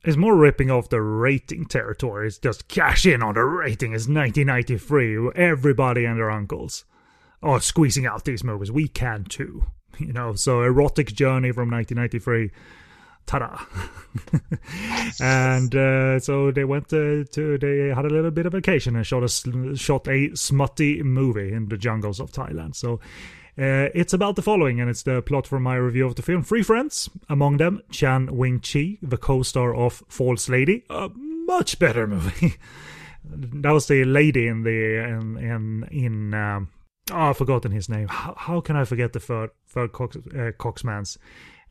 [0.03, 2.27] it's more ripping off the rating territory.
[2.27, 3.93] It's just cash in on the rating.
[3.93, 5.31] It's 1993.
[5.33, 6.85] Everybody and their uncles
[7.41, 8.71] are squeezing out these movies.
[8.71, 9.65] We can too.
[9.97, 12.51] You know, so erotic journey from 1993.
[13.25, 13.65] Ta-da!
[15.19, 19.05] and uh, so they went uh, to they had a little bit of vacation and
[19.05, 22.75] shot a shot a smutty movie in the jungles of Thailand.
[22.75, 22.99] So
[23.59, 26.43] uh, it's about the following, and it's the plot for my review of the film.
[26.43, 32.07] Three friends, among them Chan Wing Chi, the co-star of False Lady, a much better
[32.15, 32.53] movie.
[33.25, 36.69] that was the lady in the in in, in um,
[37.11, 38.07] oh, I've forgotten his name.
[38.07, 41.17] How, how can I forget the third third Cox, uh, Coxman's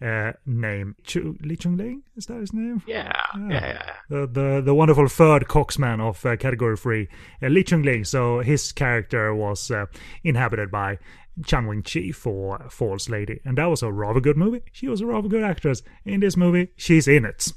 [0.02, 0.94] uh, name?
[1.04, 2.82] Chu, Li Chung Ling is that his name?
[2.86, 3.66] Yeah, yeah, yeah.
[3.66, 3.92] yeah.
[4.10, 7.08] the the, the wonderful third coxman of uh, category three,
[7.42, 8.04] uh, Li Chung Ling.
[8.04, 9.86] So his character was uh,
[10.22, 10.98] inhabited by
[11.44, 14.62] Chan Wing Chi for False Lady, and that was a rather good movie.
[14.72, 16.68] She was a rather good actress in this movie.
[16.76, 17.52] She's in it.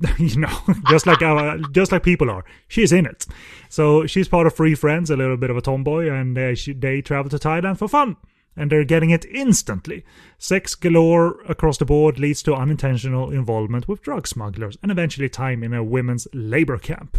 [0.18, 0.58] you know,
[0.88, 3.26] just like our, just like people are, she's in it.
[3.68, 6.72] So she's part of Three Friends, a little bit of a tomboy, and uh, she,
[6.72, 8.16] they travel to Thailand for fun
[8.56, 10.04] and they're getting it instantly.
[10.38, 15.62] Sex galore across the board leads to unintentional involvement with drug smugglers and eventually time
[15.62, 17.18] in a women's labor camp.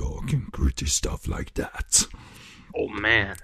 [0.00, 2.06] And gritty stuff like that.
[2.76, 3.36] Oh man.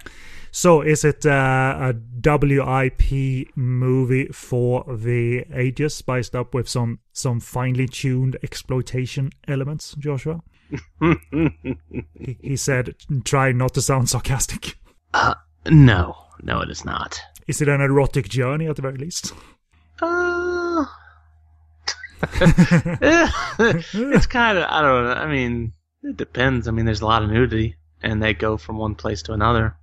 [0.51, 7.39] So, is it uh, a WIP movie for the ages, spiced up with some some
[7.39, 10.41] finely tuned exploitation elements, Joshua?
[10.99, 14.77] he, he said, "Try not to sound sarcastic."
[15.13, 15.35] Uh,
[15.69, 17.19] no, no, it is not.
[17.47, 19.33] Is it an erotic journey at the very least?
[20.01, 20.85] Uh,
[22.21, 25.13] it's kind of I don't know.
[25.13, 25.73] I mean,
[26.03, 26.67] it depends.
[26.67, 29.75] I mean, there's a lot of nudity, and they go from one place to another.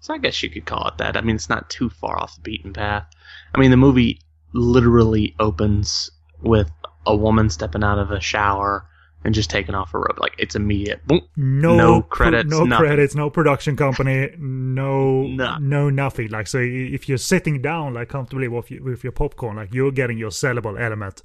[0.00, 1.16] So I guess you could call it that.
[1.16, 3.06] I mean, it's not too far off the beaten path.
[3.54, 4.20] I mean, the movie
[4.52, 6.70] literally opens with
[7.06, 8.86] a woman stepping out of a shower
[9.24, 10.18] and just taking off her robe.
[10.20, 11.04] Like it's immediate.
[11.06, 11.22] Boom.
[11.36, 12.86] No, No credits, no nothing.
[12.86, 15.58] credits, no production company, no, No.
[15.58, 16.28] no nothing.
[16.28, 19.90] Like so, if you're sitting down like comfortably with your, with your popcorn, like you're
[19.90, 21.22] getting your sellable element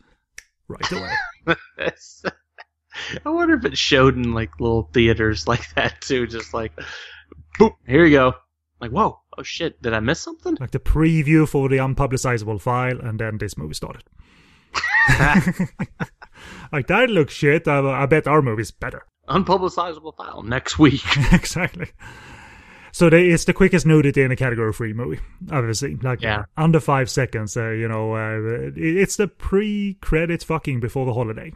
[0.67, 1.13] right away.
[3.25, 6.25] I wonder if it showed in like little theaters like that too.
[6.27, 6.71] Just like,
[7.59, 8.33] boop, here you go.
[8.83, 10.57] Like, whoa, oh shit, did I miss something?
[10.59, 14.03] like the preview for the unpublicizable file, and then this movie started.
[16.71, 17.67] like that looks shit.
[17.67, 19.05] I, I bet our movie's better.
[19.29, 21.01] Unpublicizable file next week.
[21.31, 21.87] exactly.
[22.91, 25.19] So they, it's the quickest nudity in a category three movie
[25.49, 25.99] I've ever seen.
[26.03, 26.43] Like Yeah.
[26.57, 27.55] under five seconds.
[27.57, 28.39] Uh, you know, uh,
[28.75, 31.53] it- it's the pre-credit fucking before the holiday.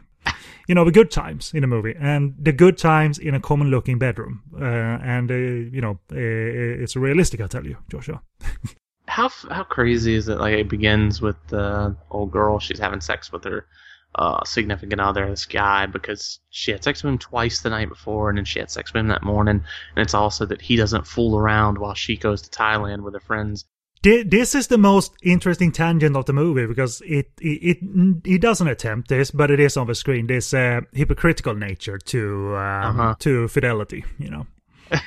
[0.68, 3.98] You know, the good times in a movie and the good times in a common-looking
[3.98, 4.42] bedroom.
[4.54, 7.40] Uh, and uh, you know, uh, it's realistic.
[7.40, 8.22] I tell you, Joshua.
[9.08, 10.38] how how crazy is it?
[10.38, 12.58] Like it begins with the old girl.
[12.60, 13.66] She's having sex with her
[14.14, 18.28] uh, significant other, this guy, because she had sex with him twice the night before,
[18.28, 19.62] and then she had sex with him that morning.
[19.96, 23.20] And it's also that he doesn't fool around while she goes to Thailand with her
[23.20, 23.64] friends.
[24.02, 28.40] Thi- This is the most interesting tangent of the movie because it it it, it
[28.40, 30.26] doesn't attempt this, but it is on the screen.
[30.26, 33.14] This uh, hypocritical nature to um, Uh-huh.
[33.20, 34.04] to fidelity.
[34.18, 34.46] You know.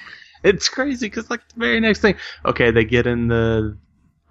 [0.44, 2.16] It's crazy because like the very next thing,
[2.46, 3.78] okay, they get in the,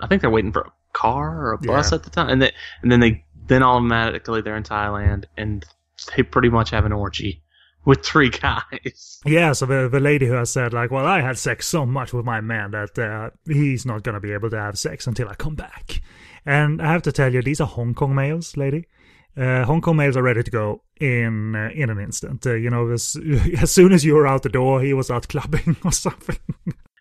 [0.00, 1.96] I think they're waiting for a car or a bus Yeah.
[1.98, 2.50] at the time, and they
[2.82, 5.64] and then they then automatically they're in Thailand and
[6.16, 7.42] they pretty much have an orgy
[7.84, 9.18] with three guys.
[9.26, 12.14] Yeah, so the, the lady who has said, like, well, I had sex so much
[12.14, 15.28] with my man that uh, he's not going to be able to have sex until
[15.28, 16.00] I come back.
[16.46, 18.86] And I have to tell you, these are Hong Kong males, lady.
[19.36, 22.46] Uh, Hong Kong males are ready to go in uh, in an instant.
[22.46, 23.16] Uh, you know, as,
[23.60, 26.38] as soon as you were out the door, he was out clubbing or something.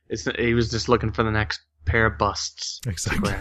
[0.09, 2.81] It's, he was just looking for the next pair of busts.
[2.85, 3.31] exactly.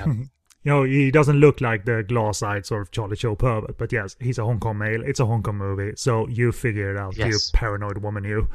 [0.64, 4.16] You know, he doesn't look like the glass-eyed sort of Charlie Cho pervert, but yes,
[4.20, 5.02] he's a Hong Kong male.
[5.02, 8.48] It's a Hong Kong movie, so you figure it out, you paranoid woman, you.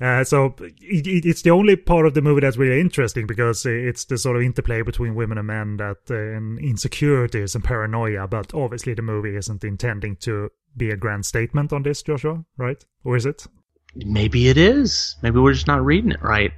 [0.00, 4.04] Uh, so it, it's the only part of the movie that's really interesting because it's
[4.04, 8.26] the sort of interplay between women and men that uh, and insecurities and paranoia.
[8.26, 12.84] But obviously, the movie isn't intending to be a grand statement on this, Joshua, right?
[13.04, 13.46] Or is it?
[13.94, 15.16] Maybe it is.
[15.22, 16.52] Maybe we're just not reading it right.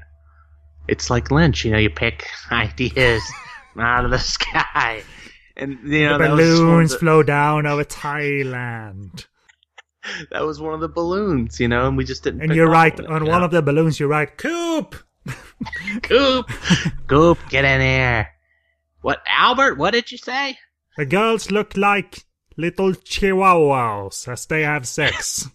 [0.89, 3.23] It's like Lynch, you know, you pick ideas
[3.81, 5.03] out of the sky.
[5.57, 9.27] And you know the that was, just one of balloons the- flow down over Thailand.
[10.31, 12.43] that was one of the balloons, you know, and we just didn't.
[12.43, 13.45] And you're right, on it, on one know?
[13.47, 14.95] of the balloons, you're right, Coop!
[16.03, 16.51] Coop,
[17.07, 18.29] Goop, get in here.
[19.03, 19.77] What, Albert?
[19.77, 20.57] What did you say?
[20.97, 22.25] The girls look like
[22.57, 25.49] little chihuahuas as they have sex.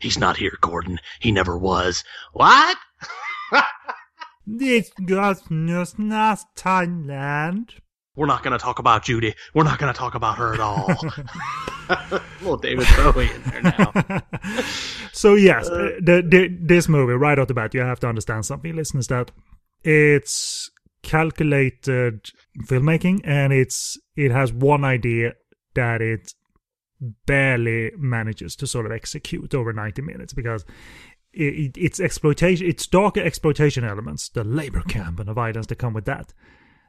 [0.00, 0.98] He's not here, Gordon.
[1.20, 2.04] He never was.
[2.32, 2.76] What?
[4.58, 7.74] This just not Thailand.
[8.16, 9.34] We're not going to talk about Judy.
[9.54, 10.88] We're not going to talk about her at all.
[12.40, 14.62] Little David Bowie in there now.
[15.12, 18.44] so yes, uh, the, the, this movie right off the bat, you have to understand
[18.44, 19.30] something, listeners, that
[19.84, 20.70] it's
[21.02, 22.30] calculated
[22.64, 25.34] filmmaking, and it's it has one idea
[25.74, 26.34] that it
[27.26, 30.64] barely manages to sort of execute over 90 minutes because
[31.32, 35.76] it, it, it's exploitation, it's darker exploitation elements, the labor camp and the violence that
[35.76, 36.32] come with that.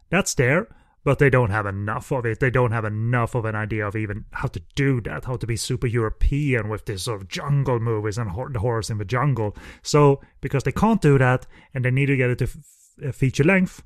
[0.09, 0.67] That's there,
[1.03, 2.39] but they don't have enough of it.
[2.39, 5.47] They don't have enough of an idea of even how to do that, how to
[5.47, 9.05] be super European with this sort of jungle movies and hor- the horrors in the
[9.05, 9.55] jungle.
[9.81, 12.57] So, because they can't do that and they need to get it to f-
[13.03, 13.83] f- feature length,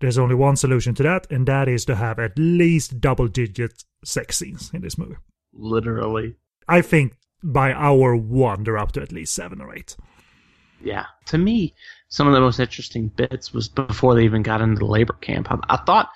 [0.00, 3.84] there's only one solution to that, and that is to have at least double digit
[4.04, 5.16] sex scenes in this movie.
[5.52, 6.36] Literally.
[6.68, 9.96] I think by hour one, they're up to at least seven or eight.
[10.82, 11.06] Yeah.
[11.26, 11.74] To me,
[12.08, 15.50] some of the most interesting bits was before they even got into the labor camp.
[15.50, 16.10] I, I thought,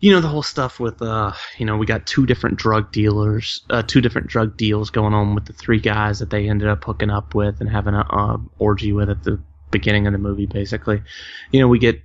[0.00, 3.62] you know, the whole stuff with, uh, you know, we got two different drug dealers,
[3.70, 6.82] uh, two different drug deals going on with the three guys that they ended up
[6.84, 10.46] hooking up with and having a uh, orgy with at the beginning of the movie,
[10.46, 11.02] basically.
[11.50, 12.00] You know, we get,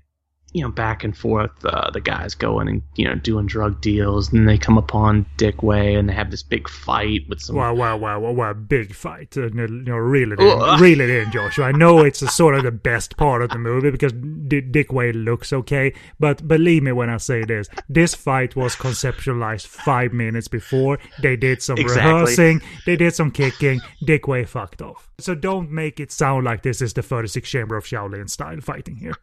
[0.57, 4.33] you know, back and forth, uh, the guys going and, you know, doing drug deals,
[4.33, 7.75] and they come upon Dick Wei and they have this big fight with some Wow,
[7.75, 9.37] wow, wow, wow, wow, big fight.
[9.37, 11.65] Uh, you know, reel it in, reel it in, Joshua.
[11.65, 14.91] I know it's a sort of the best part of the movie because D- Dick
[14.91, 20.11] Wei looks okay, but believe me when I say this, this fight was conceptualized five
[20.13, 20.97] minutes before.
[21.21, 22.11] They did some Exactly.
[22.11, 23.79] rehearsing, they did some kicking.
[24.03, 25.09] Dick Wei fucked off.
[25.19, 28.97] So don't make it sound like this is the 36 Chamber of Shaolin style fighting
[28.97, 29.13] here.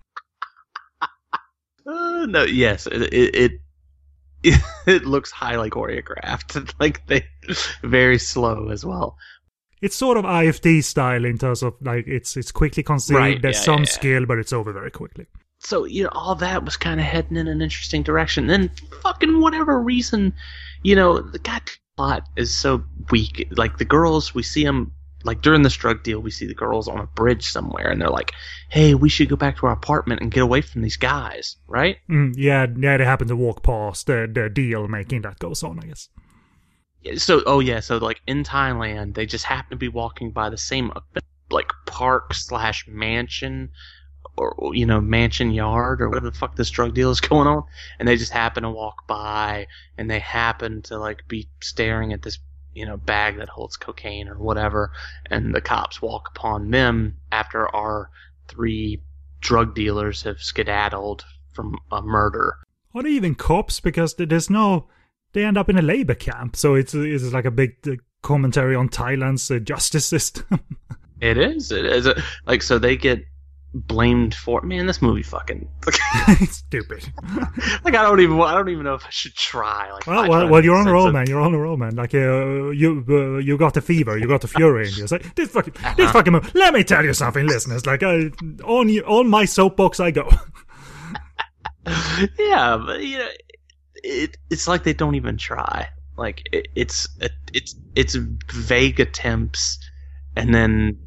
[2.29, 3.53] No, yes, it it, it
[4.87, 6.73] it looks highly choreographed.
[6.81, 7.25] Like they
[7.83, 9.17] very slow as well.
[9.83, 13.19] It's sort of IFD style in terms of like it's it's quickly conceived.
[13.19, 13.93] Right, There's yeah, some yeah, yeah.
[13.93, 15.27] skill, but it's over very quickly.
[15.59, 18.47] So you know all that was kind of heading in an interesting direction.
[18.47, 18.71] Then
[19.03, 20.33] fucking whatever reason,
[20.83, 21.63] you know the god
[21.97, 23.49] plot is so weak.
[23.57, 24.93] Like the girls, we see them
[25.25, 28.11] like during this drug deal, we see the girls on a bridge somewhere, and they're
[28.11, 28.33] like,
[28.71, 31.97] "Hey, we should go back to our apartment and get away from these guys." Right?
[32.09, 35.79] Mm, yeah, yeah, they happen to walk past the the deal making that goes on,
[35.81, 36.09] I guess.
[37.17, 40.57] so oh yeah so like in thailand they just happen to be walking by the
[40.57, 40.91] same
[41.51, 43.69] like park slash mansion
[44.39, 47.63] or you know mansion yard or whatever the fuck this drug deal is going on
[47.99, 49.67] and they just happen to walk by
[49.99, 52.39] and they happen to like be staring at this
[52.75, 54.91] you know bag that holds cocaine or whatever
[55.31, 58.11] and the cops walk upon them after our
[58.49, 59.01] three
[59.45, 62.57] drug dealers have skedaddled from a murder.
[62.93, 64.89] Or even cops, because there's no.
[65.33, 68.77] They end up in a labor camp, so it's it's like a big uh, commentary
[68.77, 70.61] on Thailand's uh, justice system.
[71.21, 71.73] It is.
[71.73, 72.09] It is.
[72.47, 73.25] Like so, they get
[73.75, 74.63] blamed for.
[74.63, 75.69] Man, this movie fucking.
[76.49, 77.13] Stupid.
[77.85, 78.41] like I don't even.
[78.41, 79.91] I don't even know if I should try.
[79.93, 81.27] Like, Well, well, well, you're on a roll, of- man.
[81.29, 81.97] You're on a roll, man.
[81.97, 85.03] Like uh, you, uh, you got the fever, you got the fury in you.
[85.03, 86.33] It's like this fucking, this fucking.
[86.33, 86.51] Movie.
[86.55, 87.85] Let me tell you something, listeners.
[87.87, 88.31] Like uh,
[88.65, 90.29] on you, on my soapbox, I go.
[92.39, 93.29] yeah, but you know,
[94.03, 95.89] it, it's like they don't even try.
[96.17, 97.09] Like it, it's
[97.53, 99.79] it's it's vague attempts,
[100.37, 100.99] and then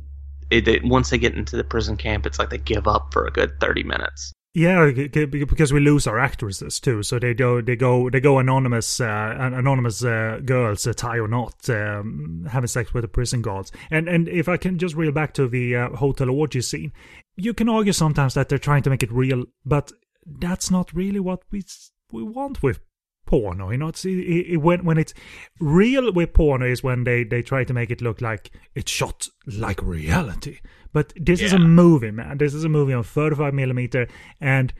[0.49, 3.25] it, it once they get into the prison camp, it's like they give up for
[3.25, 4.33] a good thirty minutes.
[4.53, 8.99] Yeah, because we lose our actresses too, so they go, they go, they go anonymous,
[8.99, 13.71] uh, anonymous uh, girls, uh, Thai or not, um, having sex with the prison guards.
[13.91, 16.91] And and if I can just reel back to the uh, hotel orgy scene,
[17.35, 19.91] you can argue sometimes that they're trying to make it real, but
[20.25, 21.63] that's not really what we
[22.11, 22.79] we want with
[23.27, 23.69] porno.
[23.69, 25.13] You know, it's it, it, when when it's
[25.59, 29.29] real with porno is when they they try to make it look like it's shot
[29.45, 30.59] like reality.
[30.93, 32.39] But this is a movie, man.
[32.39, 34.07] This is a movie on 35 millimeter,
[34.41, 34.73] and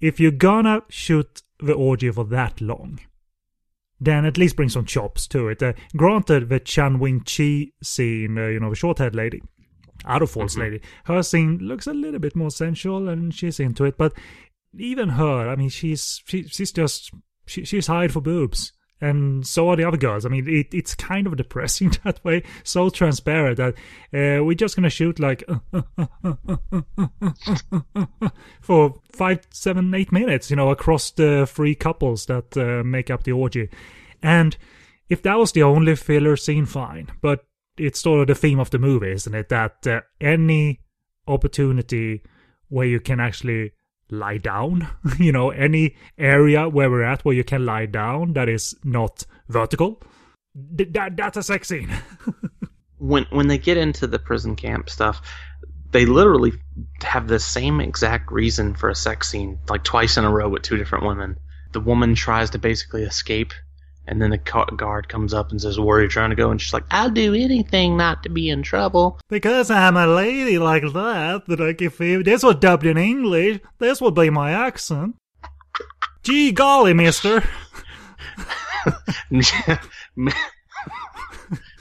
[0.00, 2.98] if you're gonna shoot the orgy for that long,
[4.00, 5.62] then at least bring some chops to it.
[5.62, 9.40] Uh, granted, the Chan Wing Chi scene, uh, you know, the short-haired lady,
[10.04, 13.84] out of False lady, her scene looks a little bit more sensual, and she's into
[13.84, 13.96] it.
[13.96, 14.12] But
[14.78, 17.12] even her, I mean, she's she, she's just
[17.46, 20.26] she, she's hired for boobs, and so are the other girls.
[20.26, 23.74] I mean, it, it's kind of depressing that way, so transparent that
[24.12, 25.42] uh, we're just gonna shoot like
[28.60, 33.24] for five, seven, eight minutes, you know, across the three couples that uh, make up
[33.24, 33.68] the orgy,
[34.22, 34.56] and
[35.08, 37.08] if that was the only filler scene, fine.
[37.20, 37.44] But
[37.78, 39.48] it's sort of the theme of the movie, isn't it?
[39.48, 40.80] That uh, any
[41.28, 42.22] opportunity
[42.68, 43.72] where you can actually
[44.10, 44.88] lie down,
[45.18, 49.24] you know, any area where we're at where you can lie down that is not
[49.48, 50.02] vertical,
[50.76, 51.90] th- that that's a sex scene.
[52.98, 55.20] when when they get into the prison camp stuff,
[55.90, 56.52] they literally
[57.02, 60.62] have the same exact reason for a sex scene, like twice in a row with
[60.62, 61.38] two different women.
[61.72, 63.52] The woman tries to basically escape,
[64.06, 64.38] and then the
[64.76, 67.10] guard comes up and says, "Where are you trying to go?" And she's like, "I'll
[67.10, 71.72] do anything not to be in trouble." because I'm a lady like that, that I
[71.72, 73.60] can feel this was dubbed in English.
[73.78, 75.16] This would be my accent.
[76.22, 77.42] Gee golly, mister.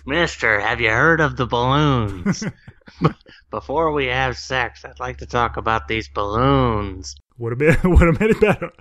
[0.05, 2.43] Mister, have you heard of the balloons?
[3.51, 7.15] Before we have sex, I'd like to talk about these balloons.
[7.37, 8.71] Would have been would have made it better.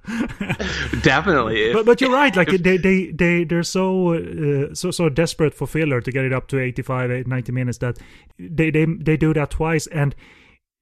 [1.02, 1.72] Definitely.
[1.72, 2.34] but but you're right.
[2.36, 6.32] Like they they they they're so uh, so so desperate for filler to get it
[6.32, 7.98] up to 85, 90 minutes that
[8.38, 10.14] they they they do that twice and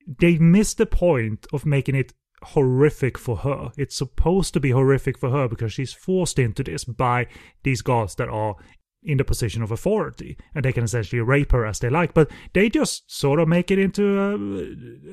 [0.07, 2.12] they miss the point of making it
[2.43, 3.73] horrific for her.
[3.79, 7.27] It's supposed to be horrific for her because she's forced into this by
[7.62, 8.57] these guards that are
[9.05, 12.14] in the position of authority and they can essentially rape her as they like.
[12.14, 14.18] But they just sort of make it into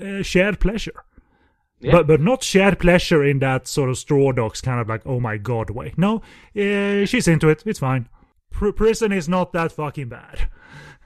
[0.02, 1.04] a, a shared pleasure.
[1.82, 1.94] Yeah.
[1.94, 5.20] But but not shared pleasure in that sort of straw dogs kind of like oh
[5.20, 5.94] my god way.
[5.96, 6.18] No,
[6.56, 7.64] uh, she's into it.
[7.66, 8.10] It's fine.
[8.52, 10.50] Pr- prison is not that fucking bad.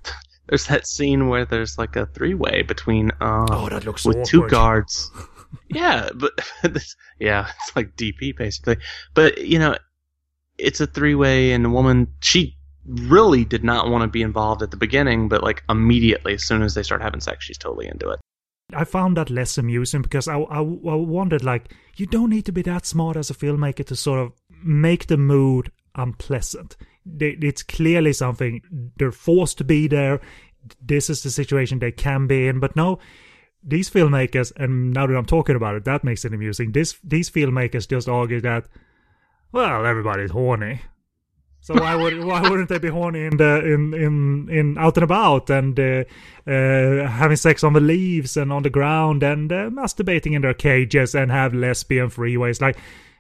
[0.47, 4.26] There's that scene where there's like a three way between uh Oh, that looks with
[4.26, 5.09] two guards.
[5.69, 6.32] yeah, but
[6.63, 8.78] this, yeah, it's like DP basically.
[9.13, 9.78] But you know,
[10.57, 14.61] it's a three way, and the woman she really did not want to be involved
[14.61, 17.88] at the beginning, but like immediately as soon as they start having sex, she's totally
[17.88, 18.19] into it.
[18.72, 22.51] I found that less amusing because I, I, I wondered like you don't need to
[22.51, 24.32] be that smart as a filmmaker to sort of
[24.64, 26.78] make the mood unpleasant.
[27.20, 28.61] It's clearly something
[28.97, 30.22] they're forced to be there.
[30.82, 32.99] This is the situation they can be in, but no.
[33.66, 36.72] These filmmakers, and now that I'm talking about it, that makes it amusing.
[36.72, 38.66] This these filmmakers just argue that,
[39.53, 40.82] well, everybody's horny,
[41.64, 45.03] so why would why wouldn't they be horny in the in in in out and
[45.05, 46.03] about and uh,
[46.45, 50.53] uh, having sex on the leaves and on the ground and uh, masturbating in their
[50.53, 52.59] cages and have lesbian freeways?
[52.59, 52.78] Like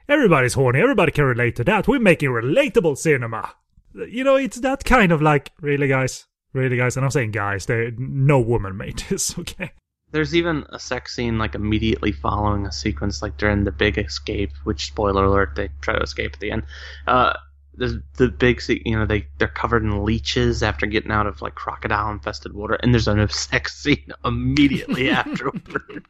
[0.09, 0.81] everybody's horny.
[0.81, 1.87] Everybody can relate to that.
[1.87, 3.53] We're making relatable cinema.
[3.93, 6.97] You know, it's that kind of like really, guys, really, guys.
[6.97, 7.65] And I'm saying guys.
[7.97, 9.39] No woman made this.
[9.39, 9.71] Okay.
[10.11, 14.51] There's even a sex scene like immediately following a sequence like during the big escape,
[14.65, 16.63] which spoiler alert, they try to escape at the end.
[17.07, 17.33] Uh,
[17.75, 21.55] there's the big, you know, they they're covered in leeches after getting out of like
[21.55, 26.05] crocodile infested water, and there's a sex scene immediately afterward.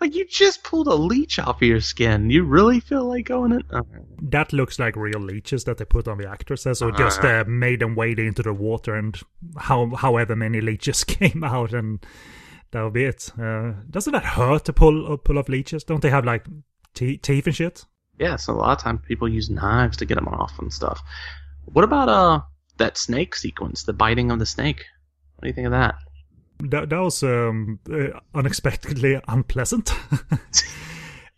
[0.00, 2.30] like you just pulled a leech off of your skin.
[2.30, 3.62] You really feel like going in?
[3.72, 3.82] Oh.
[4.22, 7.42] That looks like real leeches that they put on the actresses, or just Uh-huh.
[7.42, 9.18] uh, made them wade into the water, and
[9.58, 12.04] how however many leeches came out, and
[12.70, 13.30] that'll be it.
[13.38, 15.84] Uh, doesn't that hurt to pull uh, pull off leeches?
[15.84, 16.46] Don't they have like
[16.94, 17.84] te- teeth and shit?
[18.20, 21.00] Yeah, so a lot of times people use knives to get them off and stuff.
[21.72, 22.40] What about uh
[22.76, 24.84] that snake sequence, the biting of the snake?
[25.36, 25.94] What do you think of that?
[26.70, 29.92] That, that was um, uh, unexpectedly unpleasant.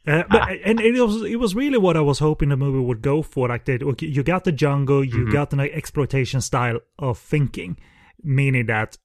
[0.04, 3.02] Uh, but and it was it was really what I was hoping the movie would
[3.02, 3.46] go for.
[3.46, 5.32] Like that, you got the jungle, you Mhm.
[5.32, 7.78] got an exploitation style of thinking,
[8.20, 8.98] meaning that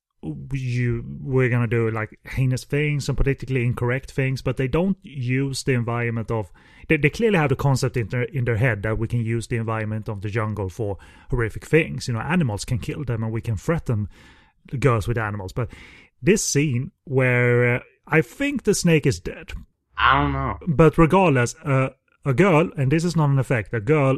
[0.52, 5.64] you we're gonna do like heinous things and politically incorrect things, but they don't use
[5.64, 6.52] the environment of.
[6.88, 9.48] They, they clearly have the concept in their in their head that we can use
[9.48, 10.98] the environment of the jungle for
[11.30, 12.08] horrific things.
[12.08, 14.08] You know, animals can kill them, and we can threaten
[14.72, 15.54] the girls with animals.
[15.54, 15.70] But
[16.22, 19.52] this scene where uh, I think the snake is dead,
[19.98, 20.58] I don't know.
[20.68, 21.90] but regardless, uh,
[22.26, 24.18] a girl, and this is not an effect, a girl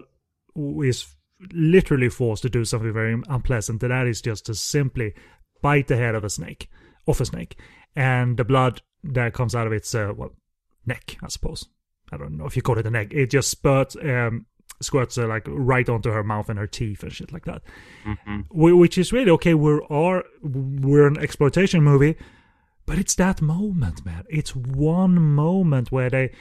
[0.56, 1.16] is
[1.54, 5.14] literally forced to do something very unpleasant, and that is just to simply
[5.62, 6.70] bite the head of a snake,
[7.08, 7.58] of a snake,
[7.96, 10.34] and the blood that comes out of its uh, well
[10.86, 11.68] neck, I suppose.
[12.12, 13.14] I don't know if you call it a neck.
[13.14, 14.46] It just spurts, um,
[14.82, 17.62] squirts uh, like right onto her mouth and her teeth and shit like that.
[18.04, 19.54] hmm Wh- Which is really okay.
[19.54, 22.16] We're are we're an exploitation movie,
[22.90, 24.24] but it's that moment, man.
[24.30, 26.32] It's one moment where they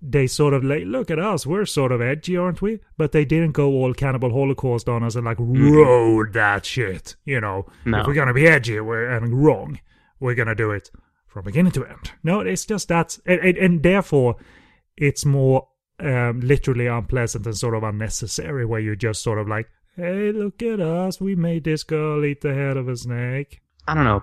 [0.00, 2.80] they sort of like, look at us, we're sort of edgy, aren't we?
[2.96, 7.14] But they didn't go all cannibal holocaust on us and like road that shit.
[7.24, 8.00] You know, No.
[8.00, 9.80] if we're gonna be edgy we're, and wrong,
[10.18, 10.90] we're gonna do it
[11.26, 12.12] from beginning to end.
[12.24, 14.36] No, it's just that, and, and, and therefore,
[14.96, 15.68] it's more
[16.00, 18.64] um, literally unpleasant and sort of unnecessary.
[18.64, 22.40] Where you just sort of like, hey, look at us, we made this girl eat
[22.40, 23.60] the head of a snake.
[23.86, 24.22] I don't know.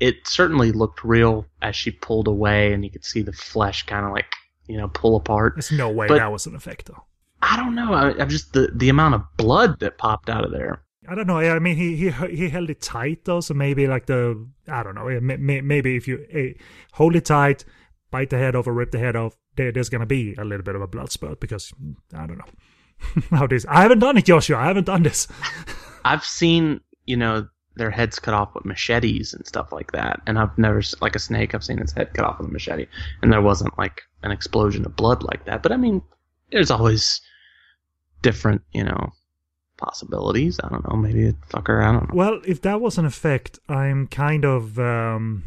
[0.00, 4.04] It certainly looked real as she pulled away, and you could see the flesh kind
[4.04, 4.26] of like
[4.68, 5.54] you know pull apart.
[5.56, 7.02] There's no way But- that was an effect, though.
[7.42, 7.92] I don't know.
[7.92, 10.82] I, I'm just the the amount of blood that popped out of there.
[11.08, 11.38] I don't know.
[11.38, 14.94] I mean, he he he held it tight though, so maybe like the I don't
[14.96, 15.06] know.
[15.20, 16.52] may- may- Maybe if you eh,
[16.92, 17.64] hold it tight,
[18.10, 20.64] bite the head off or rip the head off, there, there's gonna be a little
[20.64, 21.72] bit of a blood spurt because
[22.12, 23.64] I don't know how this.
[23.68, 24.56] I haven't done it, Joshua.
[24.58, 25.28] I haven't done this.
[26.04, 30.38] I've seen you know their heads cut off with machetes and stuff like that, and
[30.38, 31.54] I've never like a snake.
[31.54, 32.86] I've seen its head cut off with a machete,
[33.22, 35.62] and there wasn't like an explosion of blood like that.
[35.62, 36.02] But I mean,
[36.50, 37.20] there's always
[38.22, 39.12] different you know
[39.76, 40.58] possibilities.
[40.62, 40.96] I don't know.
[40.96, 41.84] Maybe a fucker.
[41.84, 42.14] I don't know.
[42.14, 45.44] Well, if that was an effect, I'm kind of um,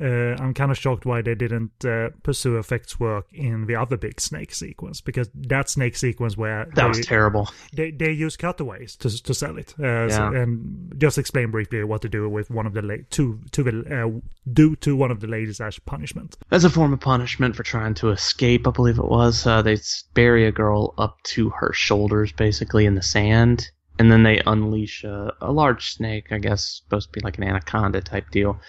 [0.00, 3.96] uh, I'm kind of shocked why they didn't uh, pursue effects work in the other
[3.96, 7.50] big snake sequence because that snake sequence where That was terrible.
[7.72, 9.74] they they use cutaways to to sell it.
[9.78, 13.40] Uh, so- and just explain briefly what to do with one of the la- to
[13.52, 14.20] to the uh,
[14.52, 16.36] do to one of the ladies as punishment.
[16.50, 19.76] As a form of punishment for trying to escape, I believe it was, uh, they
[20.14, 25.04] bury a girl up to her shoulders, basically in the sand, and then they unleash
[25.04, 26.32] a, a large snake.
[26.32, 28.60] I guess supposed to be like an anaconda type deal,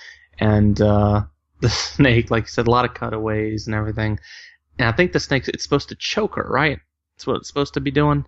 [0.41, 1.21] and uh,
[1.61, 4.19] the snake, like you said, a lot of cutaways and everything.
[4.77, 6.79] And I think the snake it's supposed to choke her, right?
[7.15, 8.25] That's what it's supposed to be doing.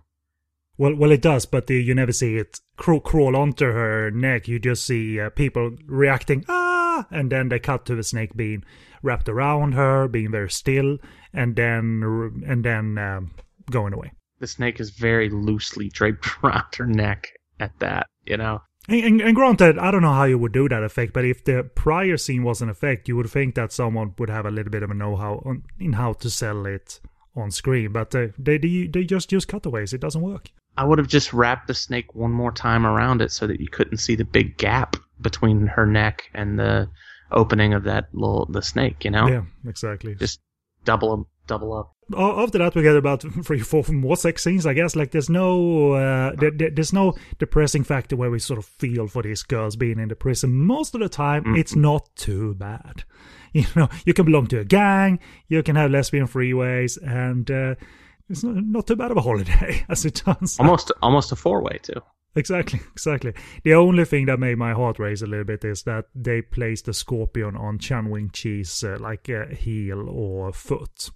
[0.76, 4.48] Well, well, it does, but uh, you never see it crawl, crawl onto her neck.
[4.48, 8.64] You just see uh, people reacting, ah, and then they cut to the snake being
[9.02, 10.98] wrapped around her, being very still,
[11.32, 13.30] and then and then um,
[13.70, 14.12] going away.
[14.40, 17.28] The snake is very loosely draped around her neck
[17.60, 18.62] at that, you know.
[18.88, 21.68] And, and, granted, I don't know how you would do that effect, but if the
[21.74, 24.82] prior scene was an effect, you would think that someone would have a little bit
[24.82, 27.00] of a know-how on, in how to sell it
[27.34, 27.92] on screen.
[27.92, 30.50] But uh, they, they they just use cutaways; it doesn't work.
[30.76, 33.68] I would have just wrapped the snake one more time around it so that you
[33.68, 36.90] couldn't see the big gap between her neck and the
[37.30, 39.04] opening of that little the snake.
[39.04, 40.14] You know, Yeah, exactly.
[40.16, 40.40] just
[40.84, 41.92] double double up.
[42.16, 44.66] After that, we get about three, four more sex scenes.
[44.66, 48.58] I guess like there's no uh, there, there- there's no depressing factor where we sort
[48.58, 50.52] of feel for these girls being in the prison.
[50.54, 51.58] Most of the time, Mhm.
[51.58, 53.04] it's not too bad.
[53.56, 57.76] You know, you can belong to a gang, you can have lesbian freeways, and uh,
[58.28, 60.58] it's not, not too bad of a holiday as it turns.
[60.58, 60.64] out.
[60.66, 62.00] Almost almost a four way too.
[62.34, 63.32] Exactly, exactly.
[63.62, 66.86] The only thing that made my heart race a little bit is that they placed
[66.86, 71.10] the scorpion on Chan Wing Chi's uh, like uh, heel or foot,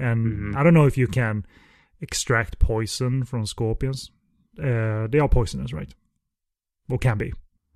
[0.00, 0.56] and Mhm.
[0.56, 1.44] I don't know if you can
[2.00, 4.10] extract poison from scorpions.
[4.58, 5.94] Uh, they are poisonous, right?
[6.88, 7.32] Or can be.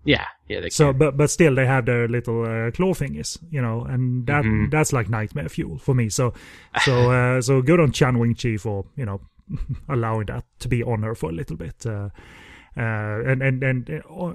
[0.06, 0.60] Yeah, yeah.
[0.60, 0.98] They So, can.
[0.98, 4.70] but but still, they have their little uh, claw thingies, you know, and that Mhm.
[4.70, 6.08] that's like nightmare fuel for me.
[6.10, 6.32] So,
[6.84, 9.20] so uh, so good on Chan Wing Chi for you know
[9.88, 11.86] allowing that to be on her for a little bit.
[11.86, 12.08] Uh,
[12.76, 13.88] uh, and and and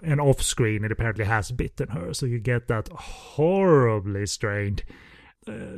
[0.03, 4.93] and off screen, it apparently has bitten her, so you get that horribly strained uh,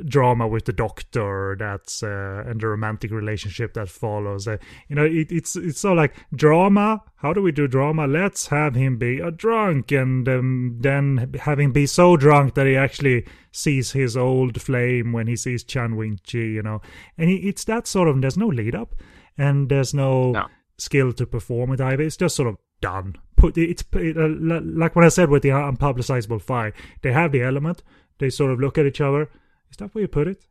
[0.04, 4.46] drama with the doctor that's uh, and the romantic relationship that follows.
[4.48, 4.56] Uh,
[4.88, 8.08] you know, it, it's it's so like drama how do we do drama?
[8.08, 12.76] Let's have him be a drunk and um, then having be so drunk that he
[12.76, 16.82] actually sees his old flame when he sees Chan Wing Chi, you know.
[17.16, 18.96] And it's that sort of, there's no lead up
[19.38, 20.48] and there's no, No.
[20.78, 22.02] skill to perform it either.
[22.02, 23.14] It's just sort of done.
[23.36, 27.42] Put it's it, uh, like when I said with the unpublicizable fight, they have the
[27.42, 27.84] element.
[28.18, 29.30] They sort of look at each other.
[29.72, 30.46] Is that where you put it?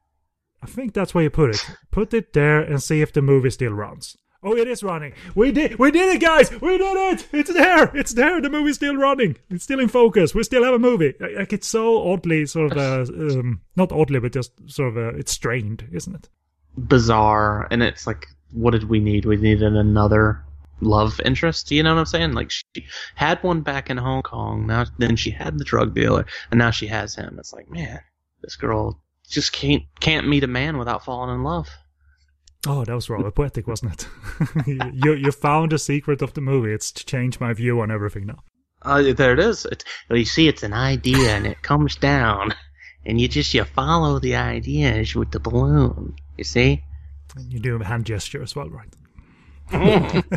[0.61, 1.65] I think that's where you put it.
[1.91, 4.17] Put it there and see if the movie still runs.
[4.43, 5.13] Oh, it is running.
[5.35, 6.51] We did, we did it, guys.
[6.59, 7.27] We did it.
[7.31, 7.95] It's there.
[7.95, 8.41] It's there.
[8.41, 9.37] The movie's still running.
[9.49, 10.35] It's still in focus.
[10.35, 11.13] We still have a movie.
[11.19, 15.17] Like it's so oddly sort of, uh, um, not oddly, but just sort of, uh,
[15.17, 16.29] it's strained, isn't it?
[16.77, 20.43] bizarre and it's like what did we need we needed another
[20.79, 22.63] love interest you know what i'm saying like she
[23.15, 26.71] had one back in hong kong now then she had the drug dealer and now
[26.71, 27.99] she has him it's like man
[28.41, 28.99] this girl
[29.31, 31.67] just can't can't meet a man without falling in love
[32.67, 34.07] Oh, that was rather poetic, wasn't it?
[35.03, 36.71] you you found the secret of the movie.
[36.71, 38.37] It's changed my view on everything now.
[38.83, 42.53] uh, there it is it, you see it's an idea and it comes down
[43.05, 46.83] and you just you follow the ideas with the balloon you see
[47.35, 48.93] And you do a hand gesture as well, right?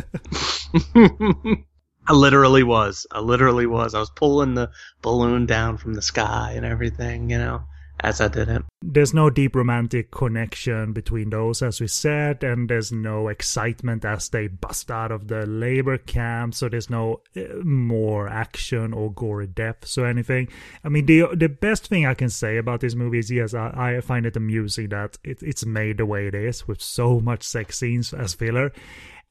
[2.06, 3.06] I literally was.
[3.10, 3.94] I literally was.
[3.94, 4.70] I was pulling the
[5.02, 7.62] balloon down from the sky and everything, you know,
[8.00, 8.62] as I did it.
[8.82, 14.28] There's no deep romantic connection between those, as we said, and there's no excitement as
[14.28, 16.54] they bust out of the labor camp.
[16.54, 20.48] So there's no uh, more action or gory deaths or anything.
[20.84, 23.96] I mean, the the best thing I can say about this movie is yes, I,
[23.96, 27.42] I find it amusing that it, it's made the way it is with so much
[27.42, 28.72] sex scenes as filler.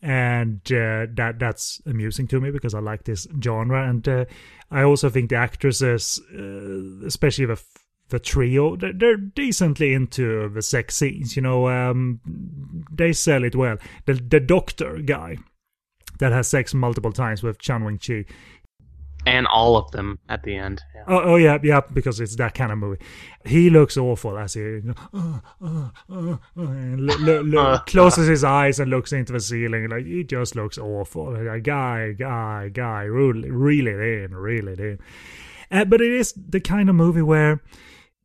[0.04, 4.26] and uh, that that's amusing to me because I like this genre, and uh,
[4.70, 7.64] I also think the actresses, uh, especially the
[8.14, 11.36] the trio, they're, they're decently into the sex scenes.
[11.36, 12.20] You know, um,
[12.92, 13.78] they sell it well.
[14.06, 15.38] The the doctor guy
[16.20, 18.26] that has sex multiple times with Chan Wing Chi.
[19.26, 20.84] And all of them at the end.
[20.94, 21.04] Yeah.
[21.08, 23.02] Oh, oh yeah, yeah, because it's that kind of movie.
[23.46, 28.44] He looks awful as he uh, uh, uh, uh, and lo- lo- lo- closes his
[28.44, 29.90] eyes and looks into the ceiling.
[29.90, 31.34] Like he just looks awful.
[31.34, 35.00] Like a guy, guy, guy, really, reel it in, reel it in.
[35.72, 37.62] Uh, but it is the kind of movie where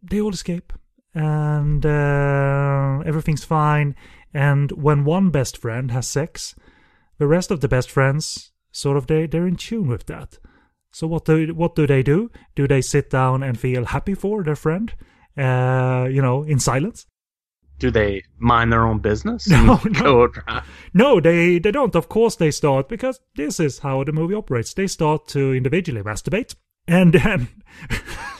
[0.02, 0.72] they all escape
[1.14, 3.96] and uh, everything's fine.
[4.32, 6.54] And when one best friend has sex,
[7.18, 10.38] the rest of the best friends sort of they they're in tune with that.
[10.92, 12.30] So what do what do they do?
[12.54, 14.92] Do they sit down and feel happy for their friend?
[15.36, 17.06] Uh, you know, in silence?
[17.78, 19.48] Do they mind their own business?
[19.50, 20.28] No, no.
[20.28, 20.32] Go?
[20.94, 21.94] No, they they don't.
[21.94, 24.74] Of course, they start because this is how the movie operates.
[24.74, 26.54] They start to individually masturbate,
[26.86, 27.48] and then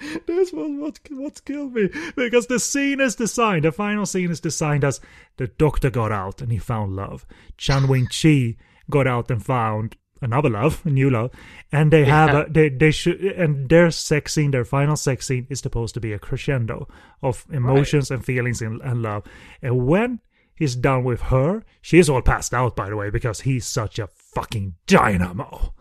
[0.26, 3.64] this was what what killed me because the scene is designed.
[3.64, 5.00] The final scene is designed as
[5.36, 7.26] the doctor got out and he found love.
[7.56, 8.56] Chan Wing Chi
[8.88, 11.30] got out and found another love, a new love,
[11.72, 15.46] and they have a, they they should and their sex scene, their final sex scene
[15.50, 16.88] is supposed to be a crescendo
[17.22, 19.24] of emotions and feelings and, and love.
[19.62, 20.20] And when
[20.54, 23.98] he's done with her, she is all passed out by the way because he's such
[23.98, 25.74] a fucking dynamo.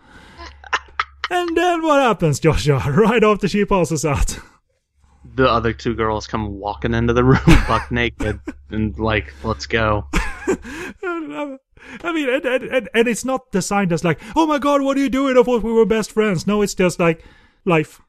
[1.29, 2.83] And then what happens, Joshua?
[2.89, 4.39] Right after she passes out.
[5.35, 10.07] The other two girls come walking into the room buck naked and like, let's go.
[12.03, 14.99] I mean, and, and, and, it's not designed as like, oh my god, what are
[14.99, 15.37] you doing?
[15.37, 16.45] I thought we were best friends.
[16.45, 17.23] No, it's just like
[17.65, 18.01] life.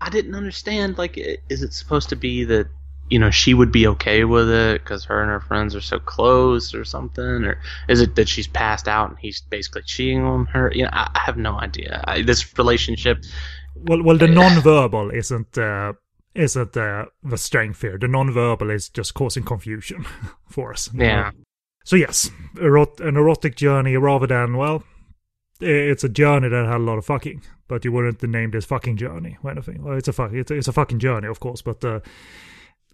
[0.00, 0.98] I didn't understand.
[0.98, 2.68] Like, is it supposed to be that
[3.10, 5.98] you know she would be okay with it because her and her friends are so
[5.98, 10.46] close, or something, or is it that she's passed out and he's basically cheating on
[10.46, 10.70] her?
[10.74, 12.02] You know, I, I have no idea.
[12.06, 13.24] I, this relationship,
[13.74, 15.92] Well, well, the non-verbal isn't uh,
[16.34, 17.98] isn't uh, the strength here.
[17.98, 20.04] The non-verbal is just causing confusion
[20.48, 20.90] for us.
[20.94, 21.30] yeah,
[21.84, 24.82] So yes, erot- an erotic journey rather than well,
[25.60, 28.96] it's a journey that had a lot of fucking, but you wouldn't name this fucking
[28.98, 29.82] journey or anything.
[29.82, 32.00] Well, it's a fuck, it's a, it's a fucking journey, of course, but uh,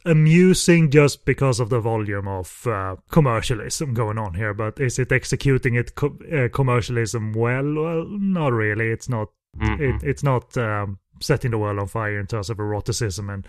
[0.04, 4.54] amusing just because of the volume of uh, commercialism going on here.
[4.54, 7.64] But is it executing it co- uh, commercialism well?
[7.74, 8.88] Well, not really.
[8.88, 9.28] It's not.
[9.58, 9.80] Mhm.
[9.80, 13.46] It, it's not um, setting the world on fire in terms of eroticism and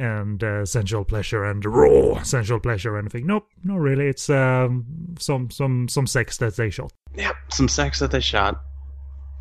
[0.00, 3.26] and uh, sensual pleasure and raw sensual pleasure or anything.
[3.26, 4.06] Nope, not really.
[4.06, 4.84] It's um,
[5.18, 6.92] some some some sex that they shot.
[7.16, 8.60] yep, some sex that they shot.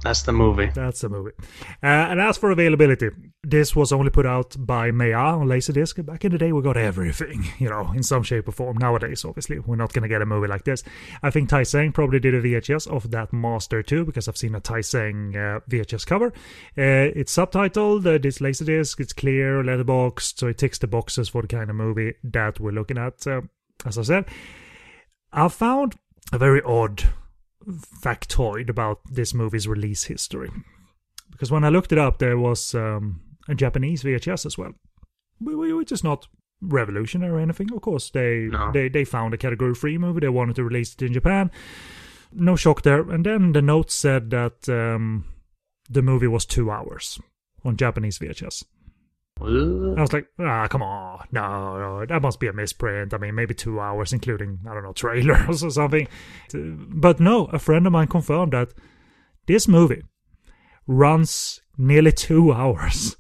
[0.04, 0.68] That's the movie.
[0.68, 1.32] That's the movie.
[1.82, 3.10] Uh, and as for availability,
[3.44, 6.06] this was only put out by Maya on Laserdisc.
[6.06, 8.78] Back in the day, we got everything, you know, in some shape or form.
[8.78, 10.84] Nowadays, obviously, we're not going to get a movie like this.
[11.24, 14.54] I think Tai Seng probably did a VHS of that Master too, because I've seen
[14.54, 16.28] a Tai Seng uh, VHS cover.
[16.78, 21.42] Uh, it's subtitled, uh, this Laserdisc, it's clear, letterboxed, so it ticks the boxes for
[21.42, 23.26] the kind of movie that we're looking at.
[23.86, 24.26] As I said,
[25.34, 25.96] I found
[26.32, 27.04] a very odd
[27.68, 30.50] factoid about this movie's release history.
[31.32, 34.74] Because when I looked it up, there was um, a Japanese VHS as well,
[35.40, 36.28] which is not
[36.62, 37.72] revolutionary or anything.
[37.74, 38.72] Of course, they No.
[38.72, 40.22] they they found a category free movie.
[40.22, 41.52] They wanted to release it in Japan.
[42.34, 43.02] No shock there.
[43.10, 45.26] And then the note said that um,
[45.90, 47.20] the movie was two hours
[47.64, 48.64] on Japanese VHS.
[49.42, 53.14] I was like, ah, come on, no, no, that must be a misprint.
[53.14, 56.08] I mean, maybe two hours, including I don't know trailers or something.
[56.54, 58.74] But no, a friend of mine confirmed that
[59.46, 60.04] this movie
[60.88, 63.18] runs nearly two hours